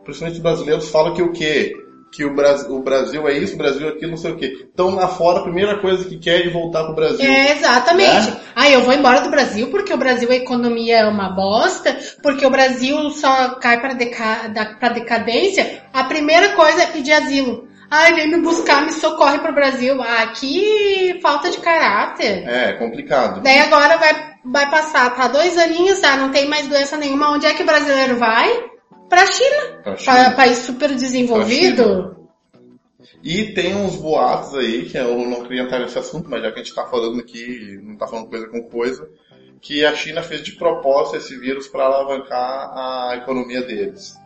principalmente 0.04 0.36
os 0.36 0.42
brasileiros, 0.42 0.88
fala 0.90 1.14
que 1.14 1.22
o 1.22 1.32
quê? 1.32 1.74
que 2.16 2.24
o 2.24 2.34
Brasil, 2.34 2.74
o 2.74 2.82
Brasil 2.82 3.28
é 3.28 3.36
isso, 3.36 3.54
o 3.54 3.58
Brasil 3.58 3.86
é 3.86 3.90
aquilo, 3.90 4.12
não 4.12 4.16
sei 4.16 4.30
o 4.32 4.36
quê. 4.36 4.66
Então 4.72 4.94
lá 4.94 5.06
fora, 5.06 5.40
a 5.40 5.42
primeira 5.42 5.78
coisa 5.80 6.08
que 6.08 6.16
quer 6.16 6.46
é 6.46 6.50
voltar 6.50 6.84
pro 6.84 6.94
Brasil. 6.94 7.30
É, 7.30 7.52
exatamente. 7.52 8.30
Né? 8.30 8.40
Ah, 8.54 8.70
eu 8.70 8.80
vou 8.82 8.94
embora 8.94 9.20
do 9.20 9.28
Brasil 9.28 9.68
porque 9.68 9.92
o 9.92 9.98
Brasil, 9.98 10.30
a 10.30 10.36
economia 10.36 11.00
é 11.00 11.06
uma 11.06 11.28
bosta, 11.28 11.94
porque 12.22 12.46
o 12.46 12.50
Brasil 12.50 13.10
só 13.10 13.56
cai 13.56 13.80
para 13.80 13.92
deca, 13.92 14.50
pra 14.80 14.88
decadência. 14.90 15.82
A 15.92 16.04
primeira 16.04 16.50
coisa 16.50 16.84
é 16.84 16.86
pedir 16.86 17.12
asilo. 17.12 17.65
Ai, 17.90 18.14
vem 18.14 18.30
me 18.30 18.40
buscar, 18.40 18.84
me 18.84 18.92
socorre 18.92 19.38
pro 19.38 19.54
Brasil. 19.54 20.00
Ah, 20.02 20.26
que 20.28 21.18
falta 21.22 21.50
de 21.50 21.58
caráter. 21.58 22.46
É, 22.48 22.72
complicado. 22.74 23.40
Daí 23.40 23.60
agora 23.60 23.96
vai, 23.96 24.34
vai 24.44 24.70
passar, 24.70 25.14
tá 25.14 25.28
dois 25.28 25.56
aninhos, 25.56 26.00
tá? 26.00 26.16
Não 26.16 26.30
tem 26.30 26.48
mais 26.48 26.66
doença 26.66 26.96
nenhuma. 26.96 27.32
Onde 27.32 27.46
é 27.46 27.54
que 27.54 27.62
o 27.62 27.66
brasileiro 27.66 28.16
vai? 28.16 28.70
Pra 29.08 29.26
China. 29.26 29.80
Pra 29.82 29.96
China. 29.96 30.24
Pra 30.24 30.30
país 30.32 30.58
super 30.58 30.94
desenvolvido. 30.94 32.16
E 33.22 33.52
tem 33.54 33.74
uns 33.74 33.96
boatos 33.96 34.54
aí, 34.54 34.86
que 34.86 34.96
eu 34.96 35.18
não 35.18 35.42
queria 35.42 35.62
entrar 35.62 35.80
nesse 35.80 35.98
assunto, 35.98 36.28
mas 36.28 36.42
já 36.42 36.52
que 36.52 36.60
a 36.60 36.62
gente 36.62 36.74
tá 36.74 36.86
falando 36.86 37.20
aqui, 37.20 37.80
não 37.82 37.96
tá 37.96 38.06
falando 38.06 38.28
coisa 38.28 38.48
com 38.48 38.62
coisa, 38.62 39.08
que 39.60 39.84
a 39.84 39.94
China 39.94 40.22
fez 40.22 40.42
de 40.42 40.52
propósito 40.52 41.16
esse 41.16 41.36
vírus 41.36 41.66
para 41.66 41.84
alavancar 41.84 42.38
a 42.38 43.16
economia 43.16 43.62
deles. 43.62 44.16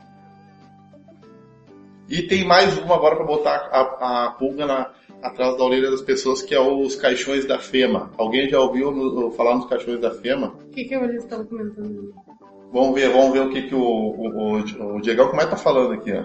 E 2.10 2.22
tem 2.22 2.44
mais 2.44 2.76
uma 2.76 2.96
agora 2.96 3.14
para 3.14 3.24
botar 3.24 3.68
a, 3.70 4.26
a 4.26 4.30
pulga 4.32 4.66
na, 4.66 4.90
atrás 5.22 5.56
da 5.56 5.64
orelha 5.64 5.92
das 5.92 6.02
pessoas, 6.02 6.42
que 6.42 6.52
é 6.52 6.60
os 6.60 6.96
caixões 6.96 7.46
da 7.46 7.60
FEMA. 7.60 8.10
Alguém 8.18 8.48
já 8.48 8.58
ouviu 8.58 8.90
no, 8.90 9.30
falar 9.30 9.54
nos 9.54 9.66
caixões 9.66 10.00
da 10.00 10.10
FEMA? 10.10 10.48
O 10.48 10.70
que, 10.70 10.84
que 10.84 10.94
eles 10.94 11.22
estão 11.22 11.44
comentando? 11.44 12.12
Vamos 12.72 12.94
ver, 12.94 13.10
vamos 13.10 13.32
ver 13.32 13.42
o 13.42 13.50
que, 13.50 13.62
que 13.62 13.74
o, 13.76 13.80
o, 13.80 14.58
o, 14.58 14.96
o 14.96 15.00
Diego 15.00 15.28
como 15.28 15.40
é 15.40 15.44
que 15.44 15.50
tá 15.50 15.56
falando 15.56 15.92
aqui, 15.92 16.12
ó. 16.12 16.24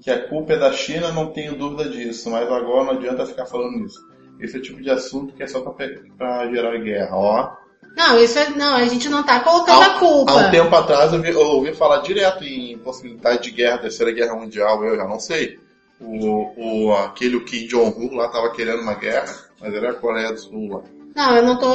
Que 0.00 0.10
a 0.10 0.28
culpa 0.28 0.54
é 0.54 0.58
da 0.58 0.72
China, 0.72 1.12
não 1.12 1.28
tenho 1.28 1.56
dúvida 1.56 1.88
disso, 1.88 2.28
mas 2.28 2.50
agora 2.50 2.84
não 2.84 2.92
adianta 2.92 3.24
ficar 3.24 3.46
falando 3.46 3.84
isso. 3.86 4.00
Esse 4.40 4.56
é 4.56 4.58
o 4.58 4.62
tipo 4.62 4.82
de 4.82 4.90
assunto 4.90 5.34
que 5.34 5.44
é 5.44 5.46
só 5.46 5.60
para 5.60 6.50
gerar 6.50 6.76
guerra, 6.78 7.16
ó. 7.16 7.61
Não, 7.96 8.18
isso 8.18 8.38
é, 8.38 8.50
não, 8.50 8.74
a 8.74 8.84
gente 8.86 9.08
não 9.08 9.22
tá 9.22 9.40
colocando 9.40 9.82
a 9.82 9.98
culpa. 9.98 10.32
Há 10.32 10.36
um 10.36 10.50
tempo 10.50 10.74
atrás 10.74 11.12
eu, 11.12 11.20
vi, 11.20 11.30
eu 11.30 11.40
ouvi 11.40 11.74
falar 11.74 11.98
direto 11.98 12.44
em 12.44 12.78
possibilidade 12.78 13.42
de 13.42 13.50
guerra, 13.50 13.78
terceira 13.78 14.12
guerra 14.12 14.34
mundial, 14.34 14.82
eu 14.84 14.96
já 14.96 15.04
não 15.04 15.20
sei. 15.20 15.58
O, 16.00 16.52
o, 16.56 16.92
aquele 16.94 17.36
o 17.36 17.44
Kim 17.44 17.66
Jong-un 17.66 18.16
lá 18.16 18.28
tava 18.28 18.50
querendo 18.52 18.82
uma 18.82 18.94
guerra, 18.94 19.32
mas 19.60 19.74
era 19.74 19.90
a 19.90 19.94
Coreia 19.94 20.32
do 20.32 20.38
Sul 20.38 20.68
lá. 20.68 20.80
Não, 21.14 21.36
eu 21.36 21.42
não 21.42 21.58
tô 21.58 21.70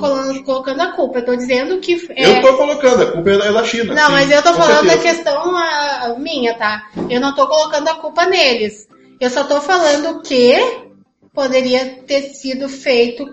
colocando, 0.00 0.44
colocando 0.44 0.80
a 0.82 0.92
culpa, 0.92 1.18
eu 1.18 1.24
tô 1.24 1.34
dizendo 1.34 1.78
que. 1.78 2.06
É... 2.10 2.38
Eu 2.38 2.42
tô 2.42 2.56
colocando, 2.58 3.02
a 3.02 3.12
culpa 3.12 3.30
é 3.30 3.52
da 3.52 3.64
China. 3.64 3.94
Não, 3.94 4.06
sim, 4.06 4.12
mas 4.12 4.30
eu 4.30 4.42
tô 4.42 4.52
falando 4.52 4.88
certeza. 4.88 4.96
da 4.96 5.02
questão 5.02 5.56
a, 5.56 6.14
minha, 6.18 6.54
tá? 6.54 6.82
Eu 7.08 7.20
não 7.20 7.34
tô 7.34 7.48
colocando 7.48 7.88
a 7.88 7.94
culpa 7.94 8.26
neles. 8.26 8.86
Eu 9.18 9.30
só 9.30 9.44
tô 9.44 9.62
falando 9.62 10.20
que 10.20 10.54
poderia 11.32 12.02
ter 12.06 12.34
sido 12.34 12.68
feito 12.68 13.26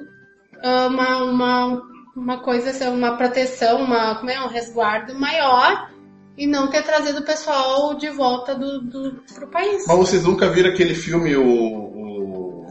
ah, 0.63 0.87
uma, 0.87 1.23
uma, 1.23 1.81
uma 2.15 2.39
coisa, 2.39 2.89
uma 2.89 3.17
proteção, 3.17 3.83
uma, 3.83 4.15
como 4.15 4.29
é, 4.29 4.39
um 4.43 4.47
resguardo 4.47 5.17
maior 5.17 5.89
e 6.37 6.47
não 6.47 6.67
ter 6.67 6.83
trazido 6.83 7.19
o 7.19 7.25
pessoal 7.25 7.95
de 7.95 8.09
volta 8.09 8.55
do, 8.55 8.81
do, 8.81 9.23
pro 9.33 9.47
país. 9.47 9.85
Mas 9.87 9.97
vocês 9.97 10.23
nunca 10.23 10.49
viram 10.49 10.69
aquele 10.69 10.95
filme, 10.95 11.35
o, 11.35 11.45
o, 11.45 12.67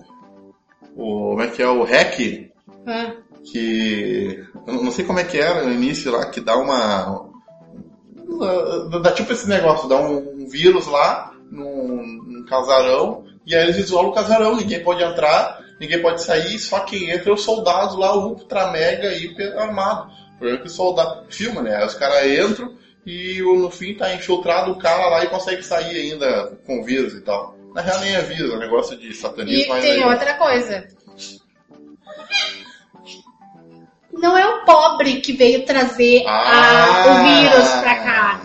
o 0.97 1.31
como 1.31 1.43
é 1.43 1.49
que 1.49 1.63
é, 1.63 1.69
o 1.69 1.85
Hack? 1.85 2.21
É. 2.87 3.17
Que. 3.45 4.45
Eu 4.67 4.83
não 4.85 4.93
sei 4.93 5.05
como 5.05 5.19
é 5.19 5.25
que 5.25 5.39
era 5.39 5.65
no 5.65 5.73
início 5.73 6.13
lá, 6.13 6.27
que 6.27 6.41
dá 6.41 6.57
uma. 6.57 7.31
Dá 9.03 9.13
tipo 9.13 9.33
esse 9.33 9.49
negócio, 9.49 9.89
dá 9.89 9.97
um, 9.97 10.47
vírus 10.49 10.87
lá 10.87 11.33
num, 11.51 12.23
num 12.27 12.45
casarão, 12.47 13.25
e 13.47 13.55
aí 13.55 13.65
eles 13.65 13.77
isolam 13.77 14.11
o 14.11 14.15
casarão, 14.15 14.57
ninguém 14.57 14.83
pode 14.83 15.03
entrar, 15.03 15.61
ninguém 15.83 16.01
pode 16.01 16.23
sair, 16.23 16.59
só 16.59 16.81
quem 16.81 17.11
entra 17.11 17.31
é 17.31 17.35
os 17.35 17.43
soldados 17.43 17.99
lá, 17.99 18.17
ultra 18.17 18.71
mega 18.71 19.13
hiper 19.13 19.59
armado. 19.59 20.13
O 20.35 20.39
problema 20.39 20.59
é 20.59 20.63
que 20.63 20.69
o 20.69 20.71
soldado. 20.71 21.27
Filma, 21.29 21.61
né? 21.61 21.85
Os 21.85 21.95
caras 21.95 22.27
entram 22.27 22.75
e 23.05 23.43
no 23.43 23.71
fim 23.71 23.95
tá 23.95 24.15
infiltrado 24.15 24.71
o 24.71 24.79
cara 24.79 25.09
lá 25.09 25.25
e 25.25 25.29
consegue 25.29 25.63
sair 25.63 26.13
ainda 26.13 26.57
com 26.65 26.85
vírus 26.85 27.15
e 27.15 27.21
tal. 27.21 27.57
Na 27.75 27.83
real 27.83 28.01
nem 28.01 28.15
é 28.15 28.23
vírus, 28.23 28.53
é 28.53 28.57
um 28.57 28.61
negócio 28.61 28.97
de 28.97 29.13
satanismo. 29.13 29.77
E 29.77 29.81
tem 29.81 29.93
aí... 29.93 30.05
outra 30.05 30.35
coisa 30.35 30.87
não 34.13 34.39
é 34.39 34.47
o 34.47 34.65
pobre 34.65 35.21
que 35.21 35.33
veio 35.33 35.65
trazer 35.65 36.23
ah. 36.27 36.85
a, 36.85 37.07
o 37.07 37.25
vírus 37.25 37.69
pra 37.81 37.95
cá. 37.97 38.41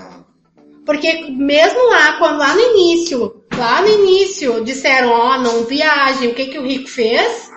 Porque 0.86 1.30
mesmo 1.30 1.90
lá, 1.90 2.14
quando 2.18 2.40
lá 2.40 2.56
no 2.56 2.62
início, 2.62 3.37
lá 3.58 3.82
no 3.82 3.88
início, 3.88 4.64
disseram, 4.64 5.10
ó, 5.10 5.36
oh, 5.36 5.42
não 5.42 5.66
viajem, 5.66 6.30
o 6.30 6.34
que 6.34 6.46
que 6.46 6.60
o 6.60 6.66
rico 6.66 6.90
fez? 6.90 7.52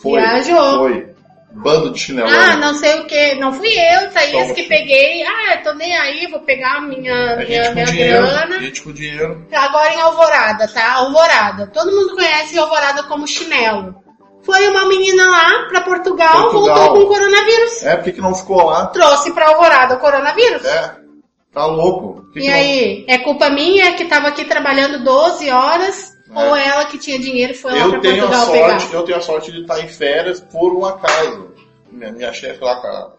Foi, 0.00 0.20
Viajou. 0.20 0.78
Foi. 0.78 1.12
Bando 1.54 1.90
de 1.90 1.98
chinelo. 1.98 2.28
Ah, 2.28 2.56
não 2.56 2.74
sei 2.74 3.00
o 3.00 3.04
que. 3.04 3.34
Não 3.34 3.52
fui 3.52 3.68
eu, 3.68 4.10
Thaís, 4.10 4.52
que 4.52 4.62
peguei. 4.62 5.22
Ah, 5.22 5.58
tô 5.58 5.74
nem 5.74 5.94
aí, 5.96 6.26
vou 6.26 6.40
pegar 6.40 6.80
minha, 6.80 7.36
minha, 7.36 7.70
minha 7.72 7.86
dinheiro, 7.86 8.26
grana. 8.26 8.58
Gente 8.58 8.82
com 8.82 8.92
dinheiro. 8.92 9.46
Agora 9.52 9.92
em 9.92 10.00
Alvorada, 10.00 10.66
tá? 10.68 10.94
Alvorada. 10.94 11.66
Todo 11.66 11.92
mundo 11.92 12.16
conhece 12.16 12.58
Alvorada 12.58 13.02
como 13.02 13.28
chinelo. 13.28 13.94
Foi 14.42 14.66
uma 14.68 14.86
menina 14.86 15.24
lá 15.24 15.68
pra 15.68 15.82
Portugal, 15.82 16.50
Portugal. 16.50 16.76
voltou 16.76 17.02
com 17.02 17.14
coronavírus. 17.14 17.82
É, 17.84 17.96
por 17.96 18.04
que, 18.04 18.12
que 18.12 18.20
não 18.20 18.34
ficou 18.34 18.64
lá? 18.64 18.86
Trouxe 18.86 19.32
pra 19.32 19.48
Alvorada 19.48 19.94
o 19.94 20.00
coronavírus. 20.00 20.64
É, 20.64 20.96
tá 21.52 21.66
louco. 21.66 22.30
Que 22.32 22.40
e 22.40 22.42
que 22.42 22.48
aí, 22.48 23.04
não... 23.06 23.14
é 23.14 23.18
culpa 23.18 23.50
minha 23.50 23.94
que 23.94 24.06
tava 24.06 24.28
aqui 24.28 24.44
trabalhando 24.44 25.04
12 25.04 25.50
horas, 25.50 26.12
é. 26.30 26.44
ou 26.44 26.56
ela 26.56 26.84
que 26.86 26.98
tinha 26.98 27.18
dinheiro 27.18 27.52
e 27.52 27.56
foi 27.56 27.72
eu 27.72 27.76
lá 27.76 27.88
pra 27.90 28.00
tenho 28.00 28.16
Portugal 28.16 28.42
a 28.42 28.46
sorte, 28.46 28.86
pegar? 28.86 28.98
Eu 28.98 29.04
tenho 29.04 29.18
a 29.18 29.22
sorte 29.22 29.52
de 29.52 29.60
estar 29.60 29.80
em 29.80 29.88
férias 29.88 30.40
por 30.40 30.74
um 30.74 30.84
acaso. 30.84 31.52
Minha, 31.90 32.12
minha 32.12 32.32
chefe 32.32 32.64
lá, 32.64 33.14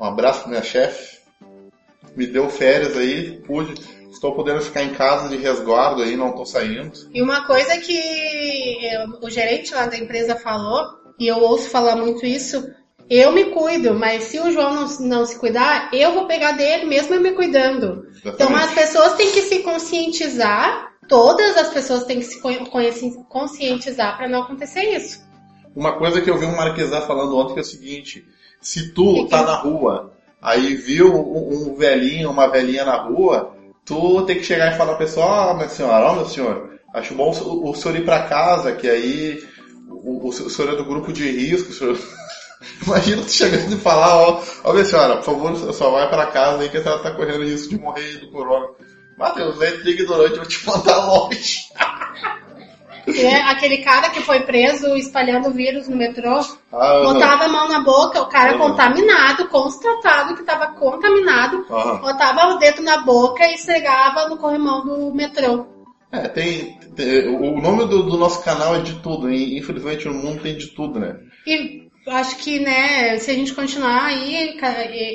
um 0.00 0.04
abraço 0.04 0.40
pra 0.42 0.50
minha 0.50 0.62
chefe, 0.62 1.18
me 2.16 2.26
deu 2.26 2.48
férias 2.48 2.96
aí, 2.96 3.42
pude 3.46 3.74
estou 4.16 4.34
podendo 4.34 4.60
ficar 4.60 4.82
em 4.82 4.94
casa 4.94 5.28
de 5.28 5.36
resguardo 5.36 6.02
aí, 6.02 6.16
não 6.16 6.30
estou 6.30 6.46
saindo. 6.46 6.92
E 7.12 7.22
uma 7.22 7.46
coisa 7.46 7.76
que 7.78 8.00
o 9.22 9.30
gerente 9.30 9.74
lá 9.74 9.86
da 9.86 9.96
empresa 9.96 10.36
falou, 10.36 10.84
e 11.18 11.26
eu 11.26 11.38
ouço 11.38 11.70
falar 11.70 11.96
muito 11.96 12.24
isso, 12.26 12.68
eu 13.08 13.32
me 13.32 13.46
cuido, 13.46 13.94
mas 13.94 14.24
se 14.24 14.38
o 14.40 14.50
João 14.50 14.74
não, 14.74 14.86
não 15.00 15.26
se 15.26 15.38
cuidar, 15.38 15.90
eu 15.92 16.12
vou 16.12 16.26
pegar 16.26 16.52
dele 16.52 16.86
mesmo 16.86 17.14
eu 17.14 17.20
me 17.20 17.32
cuidando. 17.32 18.06
Exatamente. 18.10 18.34
Então 18.34 18.56
as 18.56 18.72
pessoas 18.72 19.14
têm 19.14 19.30
que 19.30 19.42
se 19.42 19.60
conscientizar, 19.60 20.92
todas 21.08 21.56
as 21.56 21.68
pessoas 21.68 22.04
têm 22.04 22.18
que 22.18 22.24
se 22.24 22.40
conscientizar 23.28 24.16
para 24.16 24.28
não 24.28 24.42
acontecer 24.42 24.82
isso. 24.96 25.24
Uma 25.74 25.92
coisa 25.92 26.20
que 26.20 26.28
eu 26.28 26.38
vi 26.38 26.46
um 26.46 26.56
marquesar 26.56 27.02
falando 27.02 27.36
ontem 27.36 27.54
que 27.54 27.60
é 27.60 27.62
o 27.62 27.66
seguinte, 27.66 28.26
se 28.60 28.92
tu 28.92 29.14
que 29.14 29.28
tá 29.28 29.40
que... 29.40 29.44
na 29.44 29.54
rua, 29.56 30.12
aí 30.42 30.74
viu 30.74 31.14
um, 31.14 31.70
um 31.70 31.74
velhinho, 31.76 32.30
uma 32.30 32.48
velhinha 32.48 32.84
na 32.84 32.96
rua, 32.96 33.54
tu 33.84 34.22
tem 34.22 34.36
que 34.36 34.44
chegar 34.44 34.72
e 34.72 34.76
falar 34.76 34.96
pra 34.96 35.06
pessoa, 35.06 35.26
ó, 35.26 35.50
oh, 35.52 35.54
minha 35.54 35.68
senhora, 35.68 36.06
ó, 36.06 36.12
oh, 36.12 36.16
meu 36.16 36.26
senhor, 36.26 36.80
acho 36.92 37.14
bom 37.14 37.30
o, 37.30 37.70
o 37.70 37.74
senhor 37.74 37.96
ir 37.96 38.04
pra 38.04 38.24
casa, 38.24 38.72
que 38.72 38.88
aí 38.88 39.44
o, 39.88 40.26
o, 40.26 40.28
o 40.28 40.50
senhor 40.50 40.72
é 40.72 40.76
do 40.76 40.84
grupo 40.84 41.12
de 41.12 41.30
risco, 41.30 41.72
senhor... 41.72 41.96
Imagina 42.86 43.22
tu 43.22 43.30
chegando 43.30 43.74
e 43.74 43.80
falar, 43.80 44.16
ó, 44.16 44.42
ó, 44.64 44.72
minha 44.72 44.84
senhora, 44.84 45.16
por 45.16 45.24
favor, 45.24 45.72
só 45.72 45.90
vai 45.90 46.08
pra 46.08 46.26
casa 46.26 46.62
aí 46.62 46.68
que 46.68 46.76
a 46.76 46.82
senhora 46.82 47.02
tá 47.02 47.10
correndo 47.12 47.44
risco 47.44 47.70
de 47.70 47.78
morrer 47.78 48.18
do 48.18 48.30
corona. 48.30 48.68
Matheus, 49.16 49.58
nem 49.58 49.70
te 49.80 49.90
ignorante, 49.90 50.32
eu 50.32 50.38
vou 50.38 50.46
te 50.46 50.66
mandar 50.66 51.06
longe. 51.06 51.68
É, 53.08 53.36
aquele 53.42 53.78
cara 53.78 54.10
que 54.10 54.20
foi 54.20 54.40
preso 54.40 54.96
espalhando 54.96 55.52
vírus 55.52 55.88
no 55.88 55.94
metrô, 55.94 56.40
ah, 56.72 57.02
botava 57.04 57.44
a 57.44 57.48
mão 57.48 57.68
na 57.68 57.80
boca, 57.80 58.20
o 58.20 58.26
cara 58.26 58.58
contaminado, 58.58 59.46
constatado 59.46 60.34
que 60.34 60.40
estava 60.40 60.72
contaminado, 60.72 61.64
botava 62.00 62.48
o 62.48 62.58
dedo 62.58 62.82
na 62.82 62.98
boca 62.98 63.46
e 63.46 63.54
esfregava 63.54 64.28
no 64.28 64.36
corrimão 64.36 64.84
do 64.84 65.14
metrô. 65.14 65.66
É, 66.10 66.28
tem, 66.28 66.78
tem 66.96 67.28
o 67.28 67.60
nome 67.60 67.86
do, 67.86 68.02
do, 68.02 68.16
nosso 68.16 68.42
canal 68.42 68.74
é 68.74 68.80
de 68.80 68.94
tudo, 68.94 69.30
e 69.30 69.56
infelizmente 69.56 70.08
no 70.08 70.14
mundo 70.14 70.42
tem 70.42 70.56
de 70.56 70.68
tudo, 70.68 70.98
né? 70.98 71.16
E 71.46 71.85
acho 72.12 72.36
que, 72.36 72.60
né, 72.60 73.18
se 73.18 73.30
a 73.30 73.34
gente 73.34 73.52
continuar 73.52 74.04
aí, 74.04 74.56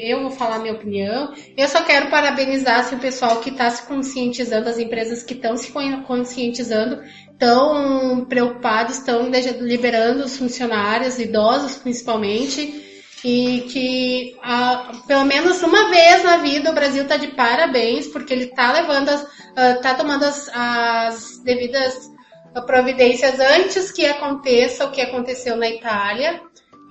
eu 0.03 0.21
vou 0.21 0.31
falar 0.31 0.59
minha 0.59 0.73
opinião. 0.73 1.33
Eu 1.55 1.67
só 1.67 1.81
quero 1.83 2.09
parabenizar 2.09 2.81
assim, 2.81 2.95
o 2.95 2.99
pessoal 2.99 3.39
que 3.39 3.49
está 3.49 3.69
se 3.69 3.83
conscientizando, 3.87 4.67
as 4.67 4.77
empresas 4.77 5.23
que 5.23 5.33
estão 5.33 5.55
se 5.55 5.71
conscientizando, 6.05 7.01
estão 7.31 8.25
preocupados, 8.27 8.97
estão 8.97 9.29
liberando 9.61 10.25
os 10.25 10.37
funcionários, 10.37 11.17
idosos 11.17 11.77
principalmente, 11.77 13.09
e 13.23 13.61
que 13.71 14.35
a, 14.41 14.91
pelo 15.07 15.25
menos 15.25 15.61
uma 15.61 15.89
vez 15.89 16.23
na 16.23 16.37
vida 16.37 16.71
o 16.71 16.75
Brasil 16.75 17.03
está 17.03 17.17
de 17.17 17.27
parabéns, 17.27 18.07
porque 18.07 18.33
ele 18.33 18.45
está 18.45 18.71
levando, 18.71 19.09
está 19.55 19.93
tomando 19.93 20.25
as, 20.25 20.49
as 20.53 21.39
devidas 21.43 22.11
providências 22.65 23.39
antes 23.39 23.91
que 23.91 24.05
aconteça 24.05 24.85
o 24.85 24.91
que 24.91 25.01
aconteceu 25.01 25.55
na 25.55 25.69
Itália. 25.69 26.41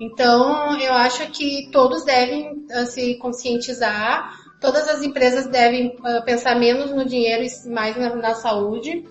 Então, 0.01 0.81
eu 0.81 0.95
acho 0.95 1.31
que 1.31 1.69
todos 1.71 2.03
devem 2.05 2.65
uh, 2.71 2.87
se 2.87 3.17
conscientizar, 3.17 4.35
todas 4.59 4.89
as 4.89 5.03
empresas 5.03 5.47
devem 5.47 5.95
uh, 5.99 6.25
pensar 6.25 6.59
menos 6.59 6.91
no 6.91 7.05
dinheiro 7.05 7.45
e 7.45 7.69
mais 7.69 7.97
na, 7.99 8.17
na, 8.17 8.35
saúde. 8.35 9.07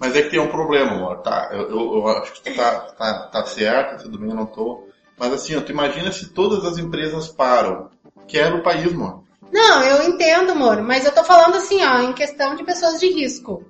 Mas 0.00 0.16
é 0.16 0.22
que 0.22 0.30
tem 0.30 0.40
um 0.40 0.48
problema, 0.48 0.90
amor, 0.90 1.18
tá? 1.18 1.48
Eu, 1.52 1.70
eu, 1.70 1.94
eu 1.94 2.08
acho 2.08 2.32
que 2.42 2.52
tá, 2.54 2.80
tá, 2.98 3.28
tá 3.28 3.44
certo, 3.46 4.02
tudo 4.02 4.18
bem, 4.18 4.30
eu 4.30 4.34
não 4.34 4.46
tô. 4.46 4.88
Mas 5.16 5.32
assim, 5.32 5.60
tu 5.60 5.70
imagina 5.70 6.10
se 6.10 6.30
todas 6.30 6.64
as 6.64 6.76
empresas 6.76 7.28
param. 7.28 7.90
Quero 8.26 8.58
o 8.58 8.62
país, 8.64 8.92
amor. 8.92 9.22
Não, 9.52 9.84
eu 9.84 10.08
entendo, 10.08 10.52
amor, 10.52 10.82
mas 10.82 11.04
eu 11.04 11.12
tô 11.12 11.22
falando 11.22 11.56
assim, 11.56 11.84
ó, 11.84 12.00
em 12.00 12.14
questão 12.14 12.56
de 12.56 12.64
pessoas 12.64 12.98
de 12.98 13.06
risco. 13.12 13.62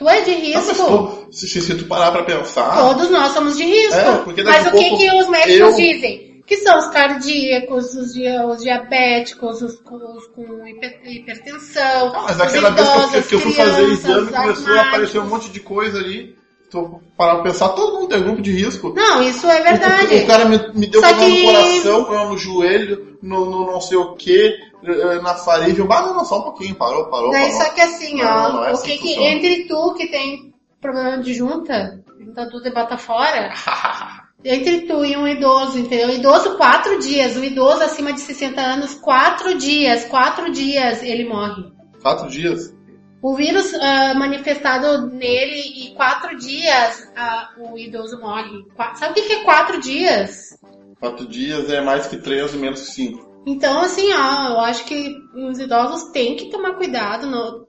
Tu 0.00 0.08
é 0.08 0.22
de 0.22 0.30
risco. 0.30 0.82
Não, 0.82 1.30
se, 1.30 1.46
se, 1.46 1.60
se, 1.60 1.74
tu 1.74 1.84
parar 1.84 2.10
pra 2.10 2.22
pensar. 2.22 2.74
Todos 2.74 3.10
nós 3.10 3.32
somos 3.32 3.58
de 3.58 3.64
risco. 3.64 3.94
É, 3.94 4.42
mas 4.44 4.66
o 4.66 4.70
que, 4.70 4.96
que 4.96 5.12
os 5.12 5.28
médicos 5.28 5.58
eu... 5.58 5.76
dizem? 5.76 6.42
Que 6.46 6.56
são 6.56 6.78
os 6.78 6.86
cardíacos, 6.86 7.94
os, 7.94 8.16
os 8.16 8.62
diabéticos, 8.62 9.60
os, 9.60 9.74
os 9.74 10.26
com 10.28 10.66
hipertensão. 10.66 12.12
Ah, 12.14 12.22
mas 12.28 12.40
aquela 12.40 12.70
idosos, 12.70 13.10
vez 13.10 13.26
que 13.26 13.34
eu, 13.34 13.40
que 13.40 13.46
eu 13.48 13.52
fui 13.52 13.52
fazer 13.52 13.82
exame 13.82 14.32
começou 14.32 14.72
a 14.72 14.80
aparecer 14.80 15.18
um 15.18 15.28
monte 15.28 15.50
de 15.50 15.60
coisa 15.60 15.98
ali. 15.98 16.34
Tô 16.70 17.02
parar 17.14 17.34
pra 17.34 17.42
pensar, 17.42 17.68
todo 17.70 18.00
mundo 18.00 18.08
tem 18.08 18.22
grupo 18.22 18.40
de 18.40 18.52
risco. 18.52 18.94
Não, 18.96 19.22
isso 19.22 19.46
é 19.50 19.60
verdade. 19.60 20.14
O, 20.14 20.24
o 20.24 20.26
cara 20.26 20.46
me, 20.46 20.56
me 20.72 20.86
deu 20.86 21.02
problema 21.02 21.26
que... 21.26 21.42
no 21.42 21.52
coração, 21.52 22.04
problema 22.04 22.30
no 22.30 22.38
joelho, 22.38 23.18
no, 23.20 23.50
no 23.50 23.66
não 23.66 23.80
sei 23.82 23.98
o 23.98 24.14
que 24.14 24.69
eh, 24.82 25.20
na 25.20 25.34
faringe, 25.34 25.82
ah, 25.82 26.02
não, 26.02 26.14
não, 26.14 26.24
só 26.24 26.40
um 26.40 26.44
pouquinho, 26.44 26.74
parou, 26.74 27.06
parou. 27.06 27.30
Daí 27.30 27.50
parou. 27.50 27.62
só 27.62 27.74
que 27.74 27.80
assim, 27.80 28.16
não, 28.16 28.26
ó, 28.26 28.52
não 28.52 28.64
é 28.64 28.70
o 28.70 28.72
assim 28.74 28.96
que, 28.96 28.98
que 28.98 29.22
entre 29.22 29.64
tu 29.66 29.94
que 29.94 30.08
tem 30.08 30.54
problema 30.80 31.18
de 31.18 31.34
junta, 31.34 32.02
junta 32.18 32.48
tudo 32.48 32.66
e 32.66 32.72
bota 32.72 32.96
fora, 32.96 33.52
entre 34.44 34.82
tu 34.82 35.04
e 35.04 35.16
um 35.16 35.28
idoso, 35.28 35.78
entendeu? 35.78 36.08
O 36.08 36.12
idoso, 36.12 36.56
quatro 36.56 36.98
dias, 36.98 37.36
o 37.36 37.44
idoso 37.44 37.82
acima 37.82 38.12
de 38.12 38.20
60 38.20 38.60
anos, 38.60 38.94
quatro 38.94 39.56
dias, 39.58 40.06
quatro 40.06 40.50
dias 40.50 41.02
ele 41.02 41.28
morre. 41.28 41.64
Quatro 42.00 42.28
dias? 42.28 42.74
O 43.22 43.36
vírus 43.36 43.74
uh, 43.74 44.18
manifestado 44.18 45.06
nele 45.08 45.60
e 45.76 45.94
quatro 45.94 46.38
dias 46.38 47.06
uh, 47.10 47.70
o 47.70 47.78
idoso 47.78 48.18
morre. 48.18 48.64
Sabe 48.94 49.12
o 49.12 49.14
que, 49.14 49.22
que 49.22 49.32
é 49.34 49.44
quatro 49.44 49.78
dias? 49.78 50.58
Quatro 50.98 51.26
dias 51.26 51.70
é 51.70 51.82
mais 51.82 52.06
que 52.06 52.16
três 52.16 52.54
e 52.54 52.56
menos 52.56 52.80
que 52.80 52.92
cinco. 52.92 53.29
Então, 53.46 53.80
assim, 53.80 54.12
ó, 54.12 54.50
eu 54.50 54.60
acho 54.60 54.84
que 54.84 55.16
os 55.34 55.58
idosos 55.58 56.10
têm 56.12 56.36
que 56.36 56.50
tomar 56.50 56.74
cuidado, 56.74 57.26
no... 57.26 57.66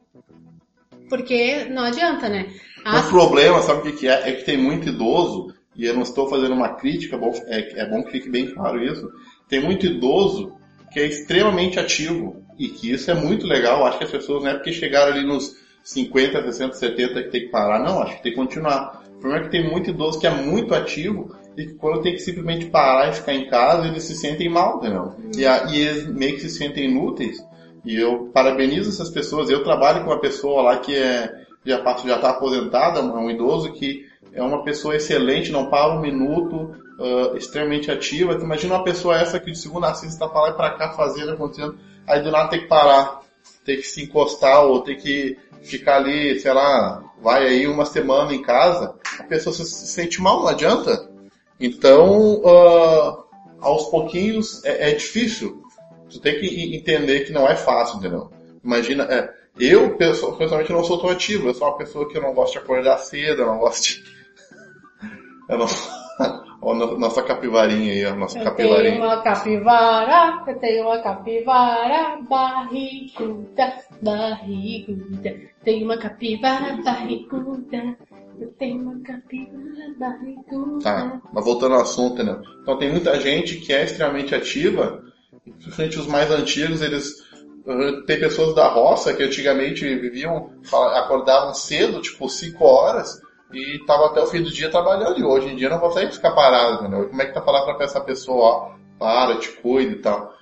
porque 1.09 1.65
não 1.65 1.83
adianta, 1.83 2.27
né? 2.27 2.47
As... 2.83 3.05
O 3.07 3.09
problema, 3.09 3.61
sabe 3.61 3.79
o 3.79 3.83
que, 3.83 3.99
que 3.99 4.07
é? 4.07 4.29
É 4.29 4.31
que 4.33 4.43
tem 4.43 4.57
muito 4.57 4.89
idoso, 4.89 5.53
e 5.75 5.85
eu 5.85 5.93
não 5.93 6.01
estou 6.01 6.27
fazendo 6.29 6.53
uma 6.53 6.75
crítica, 6.75 7.19
é, 7.47 7.81
é 7.81 7.89
bom 7.89 8.03
que 8.03 8.11
fique 8.11 8.29
bem 8.29 8.53
claro 8.53 8.83
isso. 8.83 9.09
Tem 9.47 9.61
muito 9.61 9.85
idoso 9.85 10.53
que 10.91 10.99
é 10.99 11.05
extremamente 11.05 11.79
ativo, 11.79 12.41
e 12.61 12.69
que 12.69 12.91
isso 12.91 13.09
é 13.09 13.15
muito 13.15 13.47
legal. 13.47 13.83
Acho 13.85 13.97
que 13.97 14.03
as 14.03 14.11
pessoas 14.11 14.43
não 14.43 14.51
é 14.51 14.53
porque 14.53 14.71
chegaram 14.71 15.11
ali 15.11 15.25
nos 15.25 15.55
50, 15.83 16.43
60, 16.43 16.73
70 16.75 17.23
que 17.23 17.29
tem 17.29 17.41
que 17.41 17.49
parar, 17.49 17.79
não, 17.79 18.03
acho 18.03 18.17
que 18.17 18.23
tem 18.23 18.31
que 18.31 18.37
continuar. 18.37 19.01
O 19.15 19.19
problema 19.19 19.45
é 19.45 19.49
que 19.49 19.51
tem 19.51 19.67
muito 19.67 19.89
idoso 19.89 20.19
que 20.19 20.27
é 20.27 20.29
muito 20.29 20.75
ativo 20.75 21.35
e 21.57 21.65
que 21.65 21.73
quando 21.73 22.01
tem 22.01 22.13
que 22.13 22.19
simplesmente 22.19 22.67
parar 22.67 23.09
e 23.09 23.13
ficar 23.13 23.33
em 23.33 23.49
casa, 23.49 23.87
eles 23.87 24.03
se 24.03 24.15
sentem 24.15 24.49
mal, 24.49 24.77
entendeu? 24.77 25.13
E, 25.35 25.45
a, 25.45 25.65
e 25.65 25.79
eles 25.79 26.07
meio 26.07 26.35
que 26.35 26.41
se 26.41 26.49
sentem 26.49 26.89
inúteis. 26.89 27.37
E 27.83 27.99
eu 27.99 28.29
parabenizo 28.33 28.89
essas 28.89 29.09
pessoas. 29.09 29.49
Eu 29.49 29.63
trabalho 29.63 30.03
com 30.03 30.11
uma 30.11 30.19
pessoa 30.19 30.61
lá 30.61 30.77
que 30.77 30.95
é 30.95 31.41
já 31.63 31.77
já 31.83 32.15
está 32.15 32.31
aposentada, 32.31 32.99
é 32.99 33.03
um 33.03 33.29
idoso 33.29 33.71
que 33.73 34.05
é 34.33 34.41
uma 34.41 34.63
pessoa 34.63 34.95
excelente, 34.95 35.51
não 35.51 35.69
para 35.69 35.93
um 35.93 36.01
minuto, 36.01 36.75
uh, 36.97 37.37
extremamente 37.37 37.91
ativa. 37.91 38.35
Tu 38.35 38.43
imagina 38.43 38.75
uma 38.75 38.83
pessoa 38.83 39.19
essa 39.19 39.39
que 39.39 39.51
de 39.51 39.57
segunda 39.57 39.89
a 39.89 39.93
sexta 39.93 40.25
está 40.25 40.27
para 40.27 40.41
lá 40.41 40.49
e 40.49 40.53
para 40.53 40.71
cá 40.71 40.89
fazendo, 40.93 41.33
acontecendo, 41.33 41.77
aí 42.07 42.21
do 42.21 42.31
nada 42.31 42.49
tem 42.49 42.61
que 42.61 42.67
parar, 42.67 43.21
tem 43.65 43.77
que 43.77 43.83
se 43.83 44.03
encostar 44.03 44.63
ou 44.63 44.81
tem 44.81 44.95
que 44.95 45.37
ficar 45.61 45.97
ali, 45.97 46.39
sei 46.39 46.53
lá, 46.53 47.03
vai 47.21 47.45
aí 47.45 47.67
uma 47.67 47.85
semana 47.85 48.33
em 48.33 48.41
casa, 48.41 48.95
a 49.19 49.23
pessoa 49.23 49.53
se 49.53 49.65
sente 49.65 50.21
mal, 50.21 50.41
não 50.41 50.47
adianta. 50.47 51.10
Então, 51.61 52.41
uh, 52.41 53.23
aos 53.61 53.85
pouquinhos 53.85 54.63
é, 54.65 54.89
é, 54.89 54.95
difícil. 54.95 55.61
Tu 56.09 56.19
tem 56.19 56.39
que 56.39 56.75
entender 56.75 57.21
que 57.21 57.31
não 57.31 57.47
é 57.47 57.55
fácil, 57.55 57.99
entendeu? 57.99 58.29
Imagina, 58.63 59.03
é, 59.03 59.33
eu 59.57 59.95
pessoalmente 59.95 60.73
não 60.73 60.83
sou 60.83 60.99
tão 60.99 61.09
ativo, 61.09 61.47
eu 61.47 61.53
sou 61.53 61.67
uma 61.67 61.77
pessoa 61.77 62.09
que 62.09 62.17
eu 62.17 62.21
não 62.21 62.33
gosto 62.33 62.53
de 62.53 62.59
acordar 62.59 62.97
cedo, 62.97 63.43
eu 63.43 63.45
não 63.45 63.59
gosto 63.59 63.83
de. 63.83 64.03
eu 65.47 65.57
não... 65.57 65.67
Olha 66.63 66.85
nossa 66.95 67.23
capivarinha 67.23 67.91
aí, 67.91 68.05
a 68.05 68.15
nossa 68.15 68.37
eu 68.37 68.43
capivarinha. 68.43 68.91
Tenho 68.91 69.03
uma 69.03 69.21
capivara, 69.23 70.43
eu 70.45 70.59
tenho 70.59 70.83
uma 70.83 70.99
capivara 70.99 72.19
barriguda, 72.21 73.73
barriguda. 73.99 75.39
Tenho 75.63 75.85
uma 75.85 75.97
capivara 75.97 76.77
barriguda. 76.83 77.97
Tá, 80.79 81.21
mas 81.31 81.45
voltando 81.45 81.75
ao 81.75 81.81
assunto, 81.81 82.23
né? 82.23 82.41
Então 82.61 82.77
tem 82.77 82.91
muita 82.91 83.19
gente 83.19 83.57
que 83.57 83.71
é 83.71 83.83
extremamente 83.83 84.33
ativa, 84.33 85.03
principalmente 85.43 85.99
os 85.99 86.07
mais 86.07 86.31
antigos, 86.31 86.81
eles 86.81 87.19
uh, 87.65 88.05
tem 88.05 88.19
pessoas 88.19 88.55
da 88.55 88.67
roça 88.67 89.13
que 89.13 89.23
antigamente 89.23 89.83
viviam, 89.95 90.51
acordavam 90.95 91.53
cedo, 91.53 92.01
tipo 92.01 92.27
5 92.27 92.63
horas, 92.63 93.21
e 93.53 93.79
tava 93.85 94.07
até 94.07 94.21
o 94.21 94.27
fim 94.27 94.41
do 94.41 94.49
dia 94.49 94.71
trabalhando, 94.71 95.19
e 95.19 95.23
hoje 95.23 95.49
em 95.49 95.55
dia 95.55 95.69
não 95.69 95.79
consegue 95.79 96.13
ficar 96.13 96.31
parado, 96.31 96.87
né? 96.87 97.03
Como 97.03 97.21
é 97.21 97.25
que 97.25 97.33
tá 97.33 97.41
falando 97.41 97.75
pra 97.75 97.85
essa 97.85 98.01
pessoa, 98.01 98.43
ó, 98.43 98.71
para, 98.97 99.35
te 99.37 99.49
cuida 99.49 99.91
e 99.91 99.99
tal. 99.99 100.33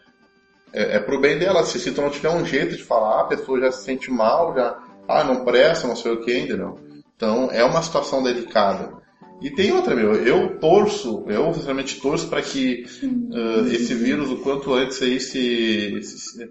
É, 0.71 0.97
é 0.97 0.99
pro 0.99 1.19
bem 1.19 1.37
dela, 1.37 1.63
se, 1.63 1.79
se 1.79 1.91
tu 1.91 2.01
não 2.01 2.09
tiver 2.09 2.29
um 2.29 2.45
jeito 2.45 2.75
de 2.77 2.83
falar, 2.83 3.21
a 3.21 3.25
pessoa 3.25 3.59
já 3.59 3.71
se 3.71 3.83
sente 3.83 4.11
mal, 4.11 4.53
já, 4.53 4.77
ah, 5.07 5.23
não 5.23 5.43
presta, 5.43 5.87
não 5.87 5.95
sei 5.95 6.13
o 6.13 6.21
que, 6.21 6.37
entendeu? 6.37 6.88
Então 7.19 7.49
é 7.51 7.65
uma 7.65 7.81
situação 7.81 8.23
delicada. 8.23 8.93
E 9.41 9.49
tem 9.49 9.73
outra, 9.73 9.93
meu, 9.93 10.15
eu 10.15 10.57
torço, 10.57 11.25
eu 11.27 11.53
sinceramente 11.53 11.99
torço 11.99 12.29
para 12.29 12.41
que 12.41 12.85
uh, 13.03 13.67
esse 13.67 13.93
vírus 13.93 14.31
o 14.31 14.37
quanto 14.37 14.73
antes 14.73 15.01
aí 15.01 15.19
se, 15.19 16.01
se 16.01 16.49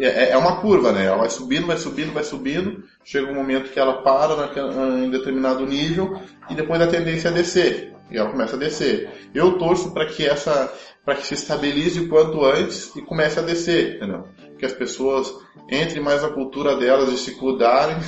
é, 0.00 0.30
é, 0.30 0.36
uma 0.38 0.62
curva, 0.62 0.92
né? 0.92 1.04
Ela 1.04 1.18
vai 1.18 1.30
subindo, 1.30 1.66
vai 1.66 1.76
subindo, 1.76 2.12
vai 2.12 2.24
subindo, 2.24 2.84
chega 3.04 3.30
um 3.30 3.34
momento 3.34 3.70
que 3.70 3.78
ela 3.78 4.02
para 4.02 4.34
naquela, 4.34 4.98
em 4.98 5.10
determinado 5.10 5.66
nível 5.66 6.18
e 6.48 6.54
depois 6.54 6.80
a 6.80 6.86
tendência 6.86 7.28
é 7.28 7.32
descer. 7.32 7.92
E 8.10 8.16
ela 8.16 8.30
começa 8.30 8.56
a 8.56 8.58
descer. 8.58 9.10
Eu 9.34 9.58
torço 9.58 9.92
para 9.92 10.06
que 10.06 10.26
essa, 10.26 10.72
para 11.04 11.16
que 11.16 11.26
se 11.26 11.34
estabilize 11.34 12.00
o 12.00 12.08
quanto 12.08 12.42
antes 12.46 12.96
e 12.96 13.02
comece 13.02 13.38
a 13.38 13.42
descer, 13.42 13.96
entendeu? 13.96 14.24
Que 14.58 14.64
as 14.64 14.72
pessoas 14.72 15.34
entrem 15.70 16.02
mais 16.02 16.22
na 16.22 16.30
cultura 16.30 16.76
delas 16.76 17.10
de 17.10 17.18
se 17.18 17.32
cuidarem 17.32 17.98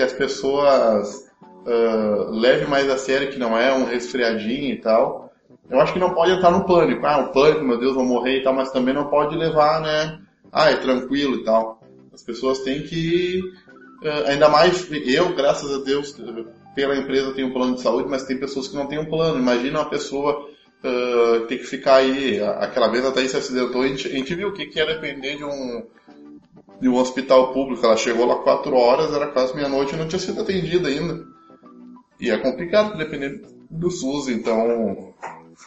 que 0.00 0.04
as 0.04 0.12
pessoas 0.14 1.30
uh, 1.66 2.30
levem 2.30 2.66
mais 2.66 2.88
a 2.88 2.96
sério 2.96 3.30
que 3.30 3.38
não 3.38 3.56
é 3.56 3.70
um 3.74 3.84
resfriadinho 3.84 4.72
e 4.72 4.80
tal. 4.80 5.30
Eu 5.68 5.78
acho 5.78 5.92
que 5.92 5.98
não 5.98 6.14
pode 6.14 6.32
entrar 6.32 6.50
no 6.50 6.64
pânico. 6.64 7.04
Ah, 7.04 7.18
o 7.18 7.32
pânico, 7.32 7.64
meu 7.64 7.78
Deus, 7.78 7.94
vou 7.94 8.04
morrer 8.04 8.38
e 8.38 8.42
tal, 8.42 8.54
mas 8.54 8.72
também 8.72 8.94
não 8.94 9.08
pode 9.08 9.36
levar, 9.36 9.82
né? 9.82 10.18
Ah, 10.50 10.70
é 10.70 10.76
tranquilo 10.76 11.36
e 11.36 11.44
tal. 11.44 11.82
As 12.14 12.22
pessoas 12.22 12.60
têm 12.60 12.82
que, 12.82 13.40
uh, 14.02 14.28
ainda 14.28 14.48
mais 14.48 14.90
eu, 14.90 15.34
graças 15.34 15.70
a 15.70 15.84
Deus, 15.84 16.16
pela 16.74 16.96
empresa 16.96 17.34
tenho 17.34 17.48
um 17.48 17.52
plano 17.52 17.74
de 17.74 17.82
saúde, 17.82 18.08
mas 18.08 18.24
tem 18.24 18.40
pessoas 18.40 18.68
que 18.68 18.76
não 18.76 18.86
têm 18.86 18.98
um 18.98 19.10
plano. 19.10 19.38
Imagina 19.38 19.80
uma 19.80 19.90
pessoa 19.90 20.48
uh, 20.82 21.46
ter 21.46 21.58
que 21.58 21.64
ficar 21.64 21.96
aí, 21.96 22.42
aquela 22.42 22.88
vez 22.88 23.04
a 23.04 23.12
Thaís 23.12 23.32
se 23.32 23.36
acidentou, 23.36 23.82
a 23.82 23.86
gente, 23.86 24.08
a 24.08 24.12
gente 24.12 24.34
viu 24.34 24.48
o 24.48 24.52
que, 24.52 24.64
que 24.64 24.80
é 24.80 24.86
depender 24.86 25.36
de 25.36 25.44
um, 25.44 25.84
de 26.80 26.88
um 26.88 26.96
hospital 26.96 27.52
público. 27.52 27.84
Ela 27.84 27.96
chegou 27.96 28.26
lá 28.26 28.36
quatro 28.36 28.74
horas, 28.74 29.12
era 29.12 29.28
quase 29.28 29.54
meia-noite 29.54 29.94
e 29.94 29.98
não 29.98 30.08
tinha 30.08 30.18
sido 30.18 30.40
atendida 30.40 30.88
ainda. 30.88 31.24
E 32.20 32.30
é 32.30 32.38
complicado 32.38 32.96
depender 32.96 33.42
do 33.70 33.90
SUS, 33.90 34.28
então. 34.28 35.14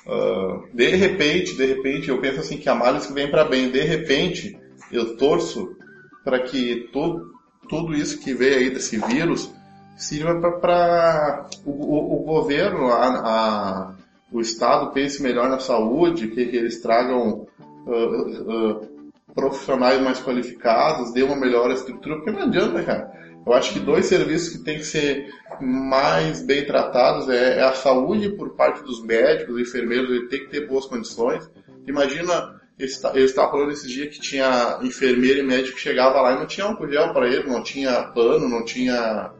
Uh, 0.05 0.67
de 0.73 0.89
repente, 0.95 1.55
de 1.55 1.65
repente, 1.65 2.09
eu 2.09 2.19
penso 2.19 2.39
assim 2.39 2.57
que 2.57 2.67
a 2.67 2.75
males 2.75 3.05
que 3.05 3.13
vem 3.13 3.29
para 3.29 3.45
bem, 3.45 3.69
de 3.69 3.81
repente, 3.81 4.57
eu 4.91 5.15
torço 5.17 5.75
para 6.23 6.39
que 6.39 6.89
todo, 6.91 7.31
tudo 7.69 7.93
isso 7.93 8.19
que 8.19 8.33
veio 8.33 8.57
aí 8.57 8.69
desse 8.69 8.97
vírus 8.97 9.53
sirva 9.95 10.51
para 10.53 11.47
o, 11.65 11.71
o, 11.71 12.21
o, 12.21 12.23
governo, 12.23 12.87
a, 12.87 13.07
a, 13.07 13.93
o 14.31 14.41
Estado 14.41 14.91
pense 14.91 15.21
melhor 15.21 15.49
na 15.49 15.59
saúde, 15.59 16.27
que, 16.29 16.45
que 16.47 16.57
eles 16.57 16.81
tragam 16.81 17.45
uh, 17.85 17.91
uh, 17.91 18.92
profissionais 19.33 20.01
mais 20.01 20.19
qualificados, 20.19 21.13
dê 21.13 21.23
uma 21.23 21.35
melhor 21.35 21.71
estrutura, 21.71 22.15
porque 22.15 22.31
não 22.31 22.43
adianta, 22.43 22.83
cara. 22.83 23.11
Eu 23.45 23.53
acho 23.53 23.73
que 23.73 23.79
dois 23.79 24.05
serviços 24.05 24.55
que 24.55 24.63
tem 24.63 24.77
que 24.77 24.85
ser 24.85 25.27
mais 25.59 26.41
bem 26.41 26.65
tratados 26.65 27.27
é, 27.27 27.59
é 27.59 27.63
a 27.63 27.73
saúde 27.73 28.29
por 28.29 28.55
parte 28.55 28.83
dos 28.83 29.03
médicos, 29.03 29.59
enfermeiros, 29.59 30.09
ele 30.09 30.27
tem 30.27 30.39
que 30.39 30.49
ter 30.49 30.67
boas 30.67 30.85
condições. 30.85 31.49
Imagina, 31.85 32.61
ele 32.79 33.25
estava 33.25 33.51
falando 33.51 33.71
esses 33.71 33.89
dias 33.89 34.15
que 34.15 34.21
tinha 34.21 34.79
enfermeiro 34.81 35.39
e 35.39 35.43
médico 35.43 35.75
que 35.75 35.81
chegava 35.81 36.21
lá 36.21 36.33
e 36.33 36.39
não 36.39 36.47
tinha 36.47 36.65
álcool 36.65 36.89
gel 36.89 37.11
para 37.11 37.27
ele, 37.27 37.49
não 37.49 37.61
tinha 37.61 38.03
pano, 38.03 38.47
não 38.47 38.63
tinha, 38.63 39.31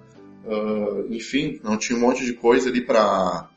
uh, 0.45 1.13
enfim, 1.13 1.59
não 1.63 1.77
tinha 1.77 1.97
um 1.97 2.01
monte 2.01 2.25
de 2.25 2.33
coisa 2.33 2.69
ali 2.69 2.81
para 2.81 3.47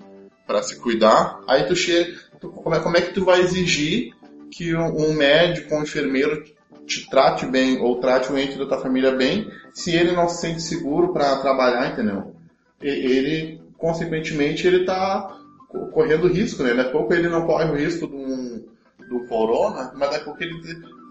para 0.46 0.62
se 0.62 0.78
cuidar. 0.78 1.40
Aí 1.48 1.64
tu 1.64 1.74
chega, 1.74 2.16
tu, 2.40 2.48
como, 2.50 2.74
é, 2.74 2.80
como 2.80 2.96
é 2.96 3.00
que 3.00 3.12
tu 3.12 3.24
vai 3.24 3.40
exigir 3.40 4.14
que 4.56 4.74
um, 4.74 5.12
médico, 5.12 5.74
um 5.74 5.82
enfermeiro 5.82 6.42
te 6.86 7.10
trate 7.10 7.44
bem 7.44 7.78
ou 7.78 8.00
trate 8.00 8.32
o 8.32 8.38
ente 8.38 8.56
da 8.56 8.64
tua 8.64 8.80
família 8.80 9.10
bem, 9.10 9.52
se 9.74 9.94
ele 9.94 10.12
não 10.12 10.30
se 10.30 10.40
sente 10.40 10.62
seguro 10.62 11.12
para 11.12 11.36
trabalhar, 11.36 11.92
entendeu? 11.92 12.34
Ele, 12.80 13.60
consequentemente, 13.76 14.66
ele 14.66 14.80
está 14.80 15.38
correndo 15.92 16.26
risco, 16.26 16.62
né? 16.62 16.72
Daqui 16.72 16.88
a 16.88 16.92
pouco 16.92 17.12
ele 17.12 17.28
não 17.28 17.46
corre 17.46 17.70
o 17.70 17.76
risco 17.76 18.06
do, 18.06 18.66
do 19.10 19.26
corona, 19.28 19.92
mas 19.94 20.08
daqui 20.08 20.22
a 20.22 20.24
pouco 20.24 20.42
ele 20.42 20.54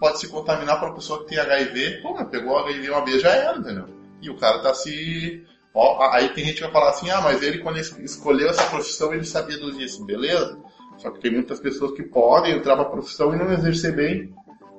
pode 0.00 0.18
se 0.18 0.26
contaminar 0.26 0.80
para 0.80 0.88
uma 0.88 0.96
pessoa 0.96 1.20
que 1.20 1.28
tem 1.28 1.38
HIV. 1.38 2.02
Pô, 2.02 2.24
pegou 2.24 2.58
HIV 2.58 2.90
uma 2.90 3.04
vez 3.04 3.22
já 3.22 3.30
era, 3.30 3.58
entendeu? 3.58 3.86
E 4.20 4.28
o 4.28 4.36
cara 4.36 4.58
tá 4.58 4.74
se... 4.74 5.44
Ó, 5.72 6.02
aí 6.10 6.30
tem 6.30 6.46
gente 6.46 6.56
que 6.56 6.62
vai 6.62 6.72
falar 6.72 6.90
assim, 6.90 7.10
ah, 7.10 7.20
mas 7.20 7.42
ele 7.42 7.58
quando 7.58 7.78
escolheu 7.78 8.48
essa 8.48 8.64
profissão 8.64 9.14
ele 9.14 9.24
sabia 9.24 9.58
disso, 9.58 10.04
beleza? 10.04 10.58
Só 10.98 11.10
que 11.10 11.20
tem 11.20 11.30
muitas 11.30 11.60
pessoas 11.60 11.92
que 11.92 12.02
podem 12.02 12.56
entrar 12.56 12.74
para 12.76 12.86
a 12.86 12.90
profissão 12.90 13.34
e 13.34 13.38
não 13.38 13.52
exercer 13.52 13.94
bem. 13.94 14.32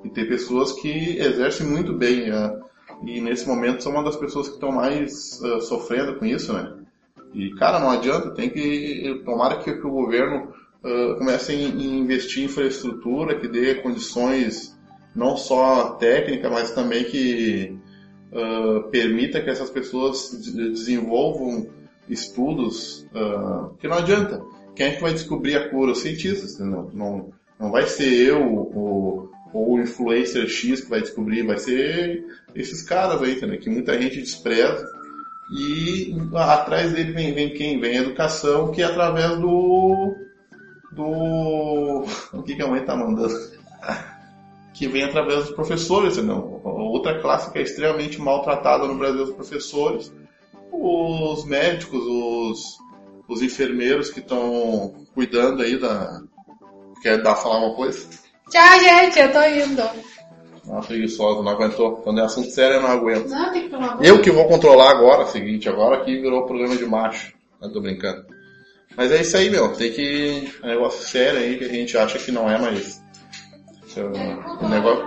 E 0.04 0.10
tem 0.10 0.26
pessoas 0.26 0.72
que 0.72 1.18
exercem 1.18 1.66
muito 1.66 1.92
bem. 1.92 2.30
Uh, 2.30 2.68
e 3.04 3.20
nesse 3.20 3.46
momento 3.46 3.82
são 3.82 3.92
uma 3.92 4.02
das 4.02 4.16
pessoas 4.16 4.48
que 4.48 4.54
estão 4.54 4.72
mais 4.72 5.40
uh, 5.40 5.60
sofrendo 5.60 6.18
com 6.18 6.24
isso, 6.24 6.52
né? 6.52 6.74
E, 7.34 7.54
cara, 7.54 7.78
não 7.78 7.90
adianta, 7.90 8.30
tem 8.30 8.48
que. 8.48 9.22
Tomara 9.24 9.58
que, 9.58 9.72
que 9.72 9.86
o 9.86 9.90
governo 9.90 10.52
uh, 10.82 11.18
comece 11.18 11.52
a 11.52 11.54
investir 11.54 12.42
em 12.42 12.46
infraestrutura, 12.46 13.38
que 13.38 13.48
dê 13.48 13.76
condições 13.76 14.78
não 15.14 15.36
só 15.36 15.96
técnicas, 15.96 16.50
mas 16.50 16.70
também 16.70 17.04
que 17.04 17.76
uh, 18.32 18.88
permita 18.90 19.42
que 19.42 19.50
essas 19.50 19.70
pessoas 19.70 20.30
desenvolvam 20.32 21.68
estudos, 22.08 23.06
uh, 23.14 23.74
que 23.78 23.88
não 23.88 23.98
adianta. 23.98 24.42
Quem 24.78 24.86
é 24.86 24.90
que 24.92 25.02
vai 25.02 25.12
descobrir 25.12 25.56
a 25.56 25.68
cura? 25.68 25.90
Os 25.90 26.02
cientistas, 26.02 26.56
não, 26.60 26.88
não, 26.92 27.32
não 27.58 27.72
vai 27.72 27.84
ser 27.88 28.12
eu, 28.12 28.40
ou 28.40 29.28
o 29.52 29.80
influencer 29.80 30.46
X 30.46 30.82
que 30.82 30.88
vai 30.88 31.00
descobrir, 31.00 31.42
vai 31.42 31.58
ser 31.58 32.24
esses 32.54 32.84
caras 32.84 33.20
aí, 33.20 33.44
né, 33.44 33.56
que 33.56 33.68
muita 33.68 34.00
gente 34.00 34.20
despreza. 34.20 34.88
E 35.50 36.14
atrás 36.32 36.92
dele 36.92 37.10
vem, 37.10 37.34
vem 37.34 37.54
quem? 37.54 37.80
Vem 37.80 37.98
a 37.98 38.02
educação, 38.02 38.70
que 38.70 38.80
é 38.80 38.84
através 38.84 39.40
do. 39.40 40.14
do. 40.92 42.04
O 42.32 42.42
que, 42.44 42.54
que 42.54 42.62
a 42.62 42.68
mãe 42.68 42.84
tá 42.84 42.94
mandando? 42.94 43.34
que 44.72 44.86
vem 44.86 45.02
através 45.02 45.46
dos 45.46 45.56
professores, 45.56 46.18
não. 46.18 46.60
Outra 46.62 47.20
classe 47.20 47.50
que 47.50 47.58
é 47.58 47.62
extremamente 47.62 48.20
maltratada 48.20 48.86
no 48.86 48.96
Brasil, 48.96 49.24
os 49.24 49.32
professores, 49.32 50.12
os 50.70 51.44
médicos, 51.46 52.00
os, 52.00 52.78
os 53.28 53.42
enfermeiros 53.42 54.10
que 54.10 54.20
estão 54.20 54.94
cuidando 55.14 55.62
aí 55.62 55.76
da. 55.76 56.22
Quer 57.02 57.22
dar 57.22 57.36
falar 57.36 57.58
uma 57.58 57.76
coisa? 57.76 58.08
Tchau, 58.50 58.80
gente, 58.80 59.18
eu 59.18 59.32
tô 59.32 59.42
indo. 59.42 59.82
Uma 60.64 60.80
preguiçosa, 60.80 61.42
não 61.42 61.52
aguentou. 61.52 61.96
Quando 61.96 62.20
é 62.20 62.24
assunto 62.24 62.50
sério, 62.50 62.76
eu 62.76 62.82
não 62.82 62.90
aguento. 62.90 63.28
Não, 63.28 63.52
tem 63.52 63.68
que 63.68 63.76
banho. 63.76 64.02
Eu 64.02 64.20
que 64.20 64.30
vou 64.30 64.48
controlar 64.48 64.90
agora, 64.90 65.22
é 65.22 65.26
seguinte, 65.26 65.68
agora 65.68 65.96
aqui 65.96 66.20
virou 66.20 66.46
problema 66.46 66.76
de 66.76 66.84
macho. 66.84 67.34
Não 67.60 67.72
tô 67.72 67.80
brincando. 67.80 68.26
Mas 68.96 69.12
é 69.12 69.20
isso 69.20 69.36
aí, 69.36 69.48
meu. 69.50 69.72
Tem 69.74 69.92
que. 69.92 70.52
É 70.62 70.66
um 70.66 70.68
negócio 70.70 71.06
sério 71.06 71.40
aí 71.40 71.56
que 71.56 71.64
a 71.64 71.68
gente 71.68 71.96
acha 71.96 72.18
que 72.18 72.32
não 72.32 72.50
é, 72.50 72.58
mas. 72.58 73.02
O 74.60 74.68
negócio, 74.68 75.04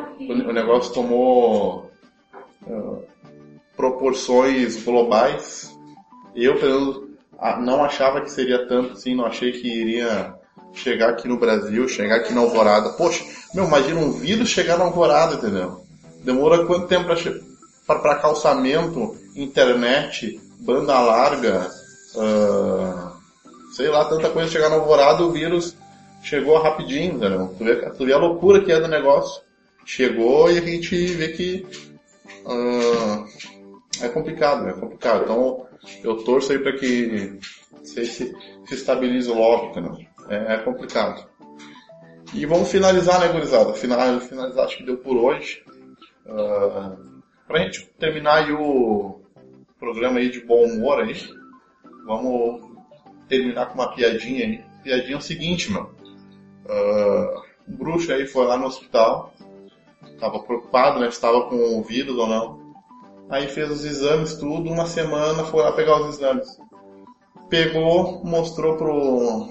o 0.50 0.54
negócio 0.54 0.94
tomou 0.94 1.92
uh, 2.68 3.04
proporções 3.76 4.84
globais. 4.84 5.72
Eu, 6.36 6.58
pelo 6.60 6.80
menos, 6.80 7.01
não 7.60 7.84
achava 7.84 8.22
que 8.22 8.32
seria 8.32 8.68
tanto 8.68 8.94
assim, 8.94 9.16
não 9.16 9.26
achei 9.26 9.52
que 9.52 9.68
iria 9.68 10.36
chegar 10.74 11.10
aqui 11.10 11.28
no 11.28 11.38
Brasil, 11.38 11.88
chegar 11.88 12.18
aqui 12.18 12.34
na 12.34 12.42
Alvorada. 12.42 12.90
Poxa, 12.92 13.24
meu, 13.54 13.66
imagina 13.66 14.00
um 14.00 14.12
vírus 14.12 14.50
chegar 14.50 14.78
na 14.78 14.86
Alvorada, 14.86 15.36
entendeu? 15.36 15.82
Demora 16.24 16.66
quanto 16.66 16.88
tempo 16.88 17.08
para 17.86 18.16
calçamento, 18.16 19.16
internet, 19.36 20.40
banda 20.60 21.00
larga, 21.00 21.70
uh, 22.16 23.12
sei 23.74 23.90
lá, 23.90 24.06
tanta 24.06 24.30
coisa 24.30 24.50
chegar 24.50 24.70
na 24.70 24.76
Alvorada, 24.76 25.24
o 25.24 25.32
vírus 25.32 25.76
chegou 26.22 26.62
rapidinho, 26.62 27.16
entendeu? 27.16 27.54
Tu 27.58 27.64
vê, 27.64 27.76
tu 27.90 28.06
vê 28.06 28.14
a 28.14 28.18
loucura 28.18 28.64
que 28.64 28.72
é 28.72 28.80
do 28.80 28.88
negócio. 28.88 29.42
Chegou 29.84 30.52
e 30.52 30.60
a 30.60 30.62
gente 30.62 30.96
vê 31.14 31.30
que 31.30 31.66
uh, 32.46 33.26
é 34.00 34.08
complicado, 34.10 34.70
é 34.70 34.74
complicado. 34.74 35.24
Então 35.24 35.66
eu 36.04 36.24
torço 36.24 36.52
aí 36.52 36.60
para 36.60 36.78
que 36.78 37.40
se, 37.84 38.06
se, 38.06 38.36
se 38.66 38.74
estabilize 38.74 39.30
logo, 39.30 39.68
entendeu? 39.68 39.98
é, 40.32 40.56
é 40.56 40.58
complicado. 40.60 41.28
E 42.34 42.46
vamos 42.46 42.72
finalizar, 42.72 43.20
né, 43.20 43.28
gurizada? 43.28 43.74
Final, 43.74 44.20
finalizar, 44.22 44.66
acho 44.66 44.78
que 44.78 44.86
deu 44.86 44.98
por 44.98 45.18
hoje. 45.18 45.64
Uh, 46.26 47.22
pra 47.46 47.60
gente 47.60 47.86
terminar 48.00 48.46
aí 48.46 48.54
o 48.54 49.20
programa 49.78 50.20
aí 50.20 50.30
de 50.30 50.40
bom 50.40 50.64
humor 50.64 51.02
aí, 51.02 51.16
vamos 52.06 52.72
terminar 53.28 53.68
com 53.68 53.74
uma 53.74 53.94
piadinha 53.94 54.46
aí. 54.46 54.64
Piadinha 54.84 55.16
é 55.16 55.18
o 55.18 55.22
seguinte, 55.22 55.72
meu. 55.72 55.84
Uh, 55.84 57.42
um 57.68 57.76
bruxo 57.76 58.12
aí 58.14 58.26
foi 58.26 58.46
lá 58.46 58.58
no 58.58 58.68
hospital, 58.68 59.34
tava 60.20 60.40
preocupado, 60.40 61.00
né, 61.00 61.08
se 61.08 61.14
estava 61.14 61.50
com 61.50 61.78
o 61.78 61.84
vírus 61.84 62.16
ou 62.18 62.28
não. 62.28 62.61
Aí 63.32 63.48
fez 63.48 63.72
os 63.72 63.86
exames, 63.86 64.36
tudo, 64.36 64.70
uma 64.70 64.86
semana 64.86 65.46
foi 65.46 65.64
lá 65.64 65.72
pegar 65.72 66.02
os 66.02 66.18
exames. 66.18 66.46
Pegou, 67.50 68.22
mostrou 68.26 68.76
pro, 68.76 69.48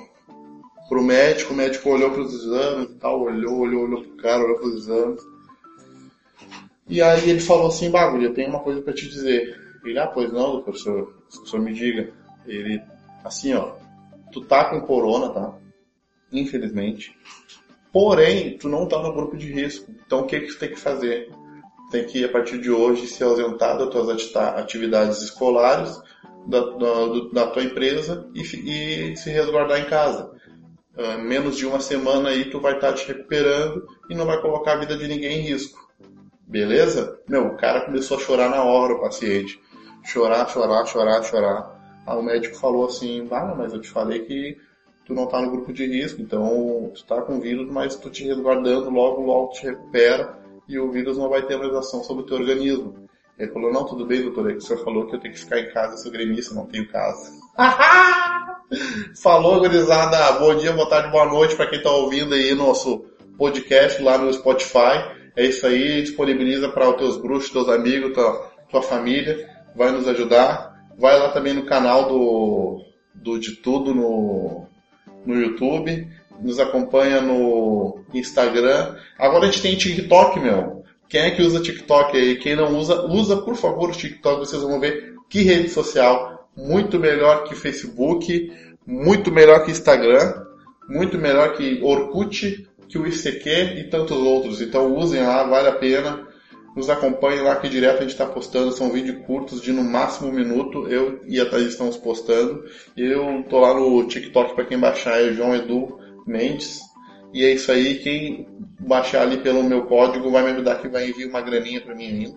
pro 0.86 1.02
médico, 1.02 1.54
o 1.54 1.56
médico 1.56 1.88
olhou 1.88 2.10
para 2.10 2.20
os 2.20 2.34
exames 2.34 2.90
e 2.90 2.94
tal, 2.96 3.22
olhou, 3.22 3.60
olhou, 3.60 3.84
olhou 3.84 4.02
pro 4.02 4.16
cara, 4.18 4.44
olhou 4.44 4.58
para 4.58 4.68
os 4.68 4.74
exames. 4.82 5.22
E 6.86 7.00
aí 7.00 7.30
ele 7.30 7.40
falou 7.40 7.68
assim, 7.68 7.90
bagulho, 7.90 8.26
eu 8.26 8.34
tenho 8.34 8.50
uma 8.50 8.60
coisa 8.60 8.82
para 8.82 8.92
te 8.92 9.08
dizer. 9.08 9.58
Ele, 9.82 9.98
ah, 9.98 10.08
pois 10.08 10.30
não, 10.30 10.52
doutor, 10.52 10.74
o 10.74 10.78
senhor, 10.78 11.14
o 11.42 11.46
senhor 11.46 11.62
me 11.62 11.72
diga. 11.72 12.12
Ele, 12.46 12.82
assim, 13.24 13.54
ó, 13.54 13.76
tu 14.30 14.42
tá 14.42 14.66
com 14.66 14.82
corona, 14.82 15.30
tá? 15.30 15.54
Infelizmente. 16.30 17.16
Porém, 17.90 18.58
tu 18.58 18.68
não 18.68 18.86
tá 18.86 19.02
no 19.02 19.14
grupo 19.14 19.38
de 19.38 19.50
risco. 19.50 19.90
Então 20.04 20.20
o 20.20 20.26
que 20.26 20.38
que 20.40 20.48
tu 20.48 20.58
tem 20.58 20.68
que 20.68 20.78
fazer? 20.78 21.30
Tem 21.90 22.06
que, 22.06 22.24
a 22.24 22.28
partir 22.28 22.58
de 22.58 22.70
hoje, 22.70 23.06
se 23.08 23.22
ausentar 23.22 23.76
das 23.76 23.90
tuas 23.90 24.34
atividades 24.36 25.20
escolares, 25.22 26.00
da, 26.46 26.60
da, 26.60 27.06
da 27.32 27.46
tua 27.48 27.62
empresa 27.62 28.28
e, 28.34 28.42
e 28.42 29.16
se 29.16 29.30
resguardar 29.30 29.80
em 29.80 29.84
casa. 29.84 30.30
Uh, 30.96 31.20
menos 31.22 31.56
de 31.56 31.66
uma 31.66 31.80
semana 31.80 32.30
aí 32.30 32.50
tu 32.50 32.60
vai 32.60 32.74
estar 32.74 32.88
tá 32.88 32.94
te 32.94 33.06
recuperando 33.08 33.86
e 34.08 34.14
não 34.14 34.26
vai 34.26 34.40
colocar 34.40 34.72
a 34.72 34.76
vida 34.76 34.96
de 34.96 35.06
ninguém 35.06 35.40
em 35.40 35.42
risco. 35.42 35.88
Beleza? 36.46 37.18
Meu, 37.28 37.46
o 37.46 37.56
cara 37.56 37.82
começou 37.82 38.16
a 38.16 38.20
chorar 38.20 38.50
na 38.50 38.62
hora, 38.62 38.94
o 38.94 39.00
paciente. 39.00 39.60
Chorar, 40.04 40.48
chorar, 40.48 40.84
chorar, 40.86 41.22
chorar. 41.22 42.02
Aí 42.06 42.16
o 42.16 42.22
médico 42.22 42.56
falou 42.56 42.86
assim, 42.86 43.26
ah, 43.30 43.54
mas 43.56 43.72
eu 43.72 43.80
te 43.80 43.88
falei 43.88 44.20
que 44.20 44.56
tu 45.04 45.14
não 45.14 45.26
tá 45.26 45.40
no 45.40 45.50
grupo 45.50 45.72
de 45.72 45.86
risco, 45.86 46.20
então 46.20 46.90
tu 46.94 47.04
tá 47.04 47.22
com 47.22 47.40
vírus, 47.40 47.70
mas 47.70 47.96
tu 47.96 48.10
te 48.10 48.24
resguardando, 48.24 48.90
logo, 48.90 49.22
logo 49.22 49.52
te 49.52 49.66
recupera 49.66 50.39
e 50.70 50.78
o 50.78 50.90
vírus 50.90 51.18
não 51.18 51.28
vai 51.28 51.42
ter 51.42 51.58
mais 51.58 51.74
ação 51.74 52.04
sobre 52.04 52.22
o 52.22 52.26
teu 52.26 52.36
organismo. 52.36 53.08
Ele 53.36 53.50
falou, 53.50 53.72
não, 53.72 53.84
tudo 53.84 54.06
bem, 54.06 54.22
doutor, 54.22 54.50
é 54.50 54.52
que 54.52 54.58
o 54.58 54.62
senhor 54.62 54.84
falou 54.84 55.06
que 55.06 55.16
eu 55.16 55.20
tenho 55.20 55.34
que 55.34 55.40
ficar 55.40 55.58
em 55.58 55.70
casa, 55.72 55.96
sou 55.96 56.12
gremista, 56.12 56.54
não 56.54 56.66
tenho 56.66 56.86
casa. 56.88 57.32
Falou, 59.20 59.58
gurizada. 59.58 60.38
Bom 60.38 60.54
dia, 60.54 60.72
boa 60.72 60.88
tarde, 60.88 61.10
boa 61.10 61.26
noite 61.26 61.56
para 61.56 61.66
quem 61.66 61.78
está 61.78 61.90
ouvindo 61.90 62.34
aí 62.34 62.54
nosso 62.54 63.04
podcast 63.36 64.00
lá 64.00 64.16
no 64.16 64.32
Spotify. 64.32 65.18
É 65.34 65.44
isso 65.44 65.66
aí, 65.66 66.02
disponibiliza 66.02 66.68
para 66.68 66.88
os 66.88 66.96
teus 66.96 67.16
bruxos, 67.16 67.50
teus 67.50 67.68
amigos, 67.68 68.12
tua, 68.12 68.52
tua 68.70 68.82
família. 68.82 69.48
Vai 69.74 69.90
nos 69.90 70.06
ajudar. 70.06 70.86
Vai 70.96 71.18
lá 71.18 71.30
também 71.30 71.54
no 71.54 71.66
canal 71.66 72.08
do, 72.08 72.84
do 73.14 73.40
De 73.40 73.56
Tudo 73.56 73.92
no, 73.92 74.66
no 75.26 75.34
YouTube. 75.34 76.06
Nos 76.40 76.58
acompanha 76.58 77.20
no 77.20 78.00
Instagram. 78.14 78.96
Agora 79.18 79.44
a 79.44 79.46
gente 79.46 79.62
tem 79.62 79.76
TikTok, 79.76 80.40
meu. 80.40 80.80
Quem 81.08 81.22
é 81.22 81.30
que 81.32 81.42
usa 81.42 81.60
TikTok 81.60 82.16
aí? 82.16 82.36
Quem 82.36 82.54
não 82.54 82.76
usa, 82.78 83.04
usa 83.06 83.36
por 83.38 83.56
favor 83.56 83.90
o 83.90 83.92
TikTok. 83.92 84.38
Vocês 84.38 84.62
vão 84.62 84.78
ver 84.78 85.14
que 85.28 85.42
rede 85.42 85.68
social 85.68 86.48
muito 86.56 86.98
melhor 86.98 87.44
que 87.44 87.54
Facebook, 87.54 88.52
muito 88.86 89.32
melhor 89.32 89.64
que 89.64 89.70
Instagram, 89.70 90.44
muito 90.88 91.18
melhor 91.18 91.54
que 91.56 91.80
Orkut, 91.82 92.68
que 92.88 92.98
o 92.98 93.06
ICQ 93.06 93.78
e 93.78 93.84
tantos 93.84 94.16
outros. 94.16 94.60
Então 94.60 94.94
usem 94.96 95.22
lá, 95.22 95.44
vale 95.44 95.68
a 95.68 95.72
pena. 95.72 96.28
Nos 96.76 96.88
acompanhem 96.88 97.42
lá 97.42 97.56
que 97.56 97.68
direto 97.68 97.98
a 97.98 98.02
gente 98.02 98.12
está 98.12 98.26
postando, 98.26 98.70
são 98.70 98.90
vídeos 98.90 99.26
curtos 99.26 99.60
de 99.60 99.72
no 99.72 99.82
máximo 99.82 100.28
um 100.28 100.32
minuto. 100.32 100.86
Eu 100.88 101.20
e 101.26 101.40
a 101.40 101.46
Thaís 101.46 101.68
estamos 101.68 101.96
postando. 101.96 102.64
Eu 102.96 103.44
tô 103.48 103.58
lá 103.58 103.74
no 103.74 104.06
TikTok 104.06 104.54
para 104.54 104.64
quem 104.64 104.78
baixar, 104.78 105.20
é 105.20 105.32
João 105.32 105.54
Edu 105.54 105.99
Mendes. 106.30 106.80
E 107.32 107.44
é 107.44 107.52
isso 107.52 107.70
aí, 107.70 107.96
quem 107.98 108.48
baixar 108.80 109.22
ali 109.22 109.38
pelo 109.38 109.62
meu 109.62 109.84
código 109.84 110.30
vai 110.30 110.42
me 110.42 110.50
ajudar 110.50 110.80
que 110.80 110.88
vai 110.88 111.08
enviar 111.08 111.28
uma 111.28 111.40
graninha 111.40 111.80
para 111.80 111.94
mim 111.94 112.06
ainda. 112.06 112.36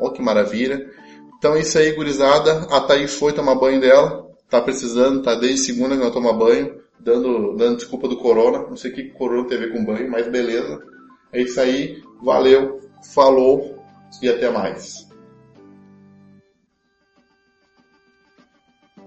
Olha 0.00 0.12
que 0.12 0.22
maravilha. 0.22 0.90
Então 1.38 1.54
é 1.54 1.60
isso 1.60 1.78
aí, 1.78 1.92
gurizada. 1.92 2.66
A 2.70 2.80
Thaís 2.80 3.14
foi 3.14 3.32
tomar 3.32 3.54
banho 3.54 3.80
dela. 3.80 4.30
Tá 4.48 4.60
precisando, 4.60 5.22
tá 5.22 5.34
desde 5.34 5.66
segunda 5.66 5.96
que 5.96 6.02
ela 6.02 6.10
toma 6.10 6.32
banho. 6.32 6.80
Dando, 6.98 7.56
dando 7.56 7.76
desculpa 7.76 8.08
do 8.08 8.16
corona. 8.16 8.58
Não 8.68 8.76
sei 8.76 8.90
o 8.90 8.94
que 8.94 9.10
corona 9.10 9.48
tem 9.48 9.58
a 9.58 9.60
ver 9.60 9.72
com 9.72 9.84
banho, 9.84 10.10
mas 10.10 10.28
beleza. 10.28 10.80
É 11.32 11.42
isso 11.42 11.60
aí. 11.60 12.02
Valeu. 12.22 12.80
Falou. 13.14 13.76
E 14.20 14.28
até 14.28 14.50
mais. 14.50 15.08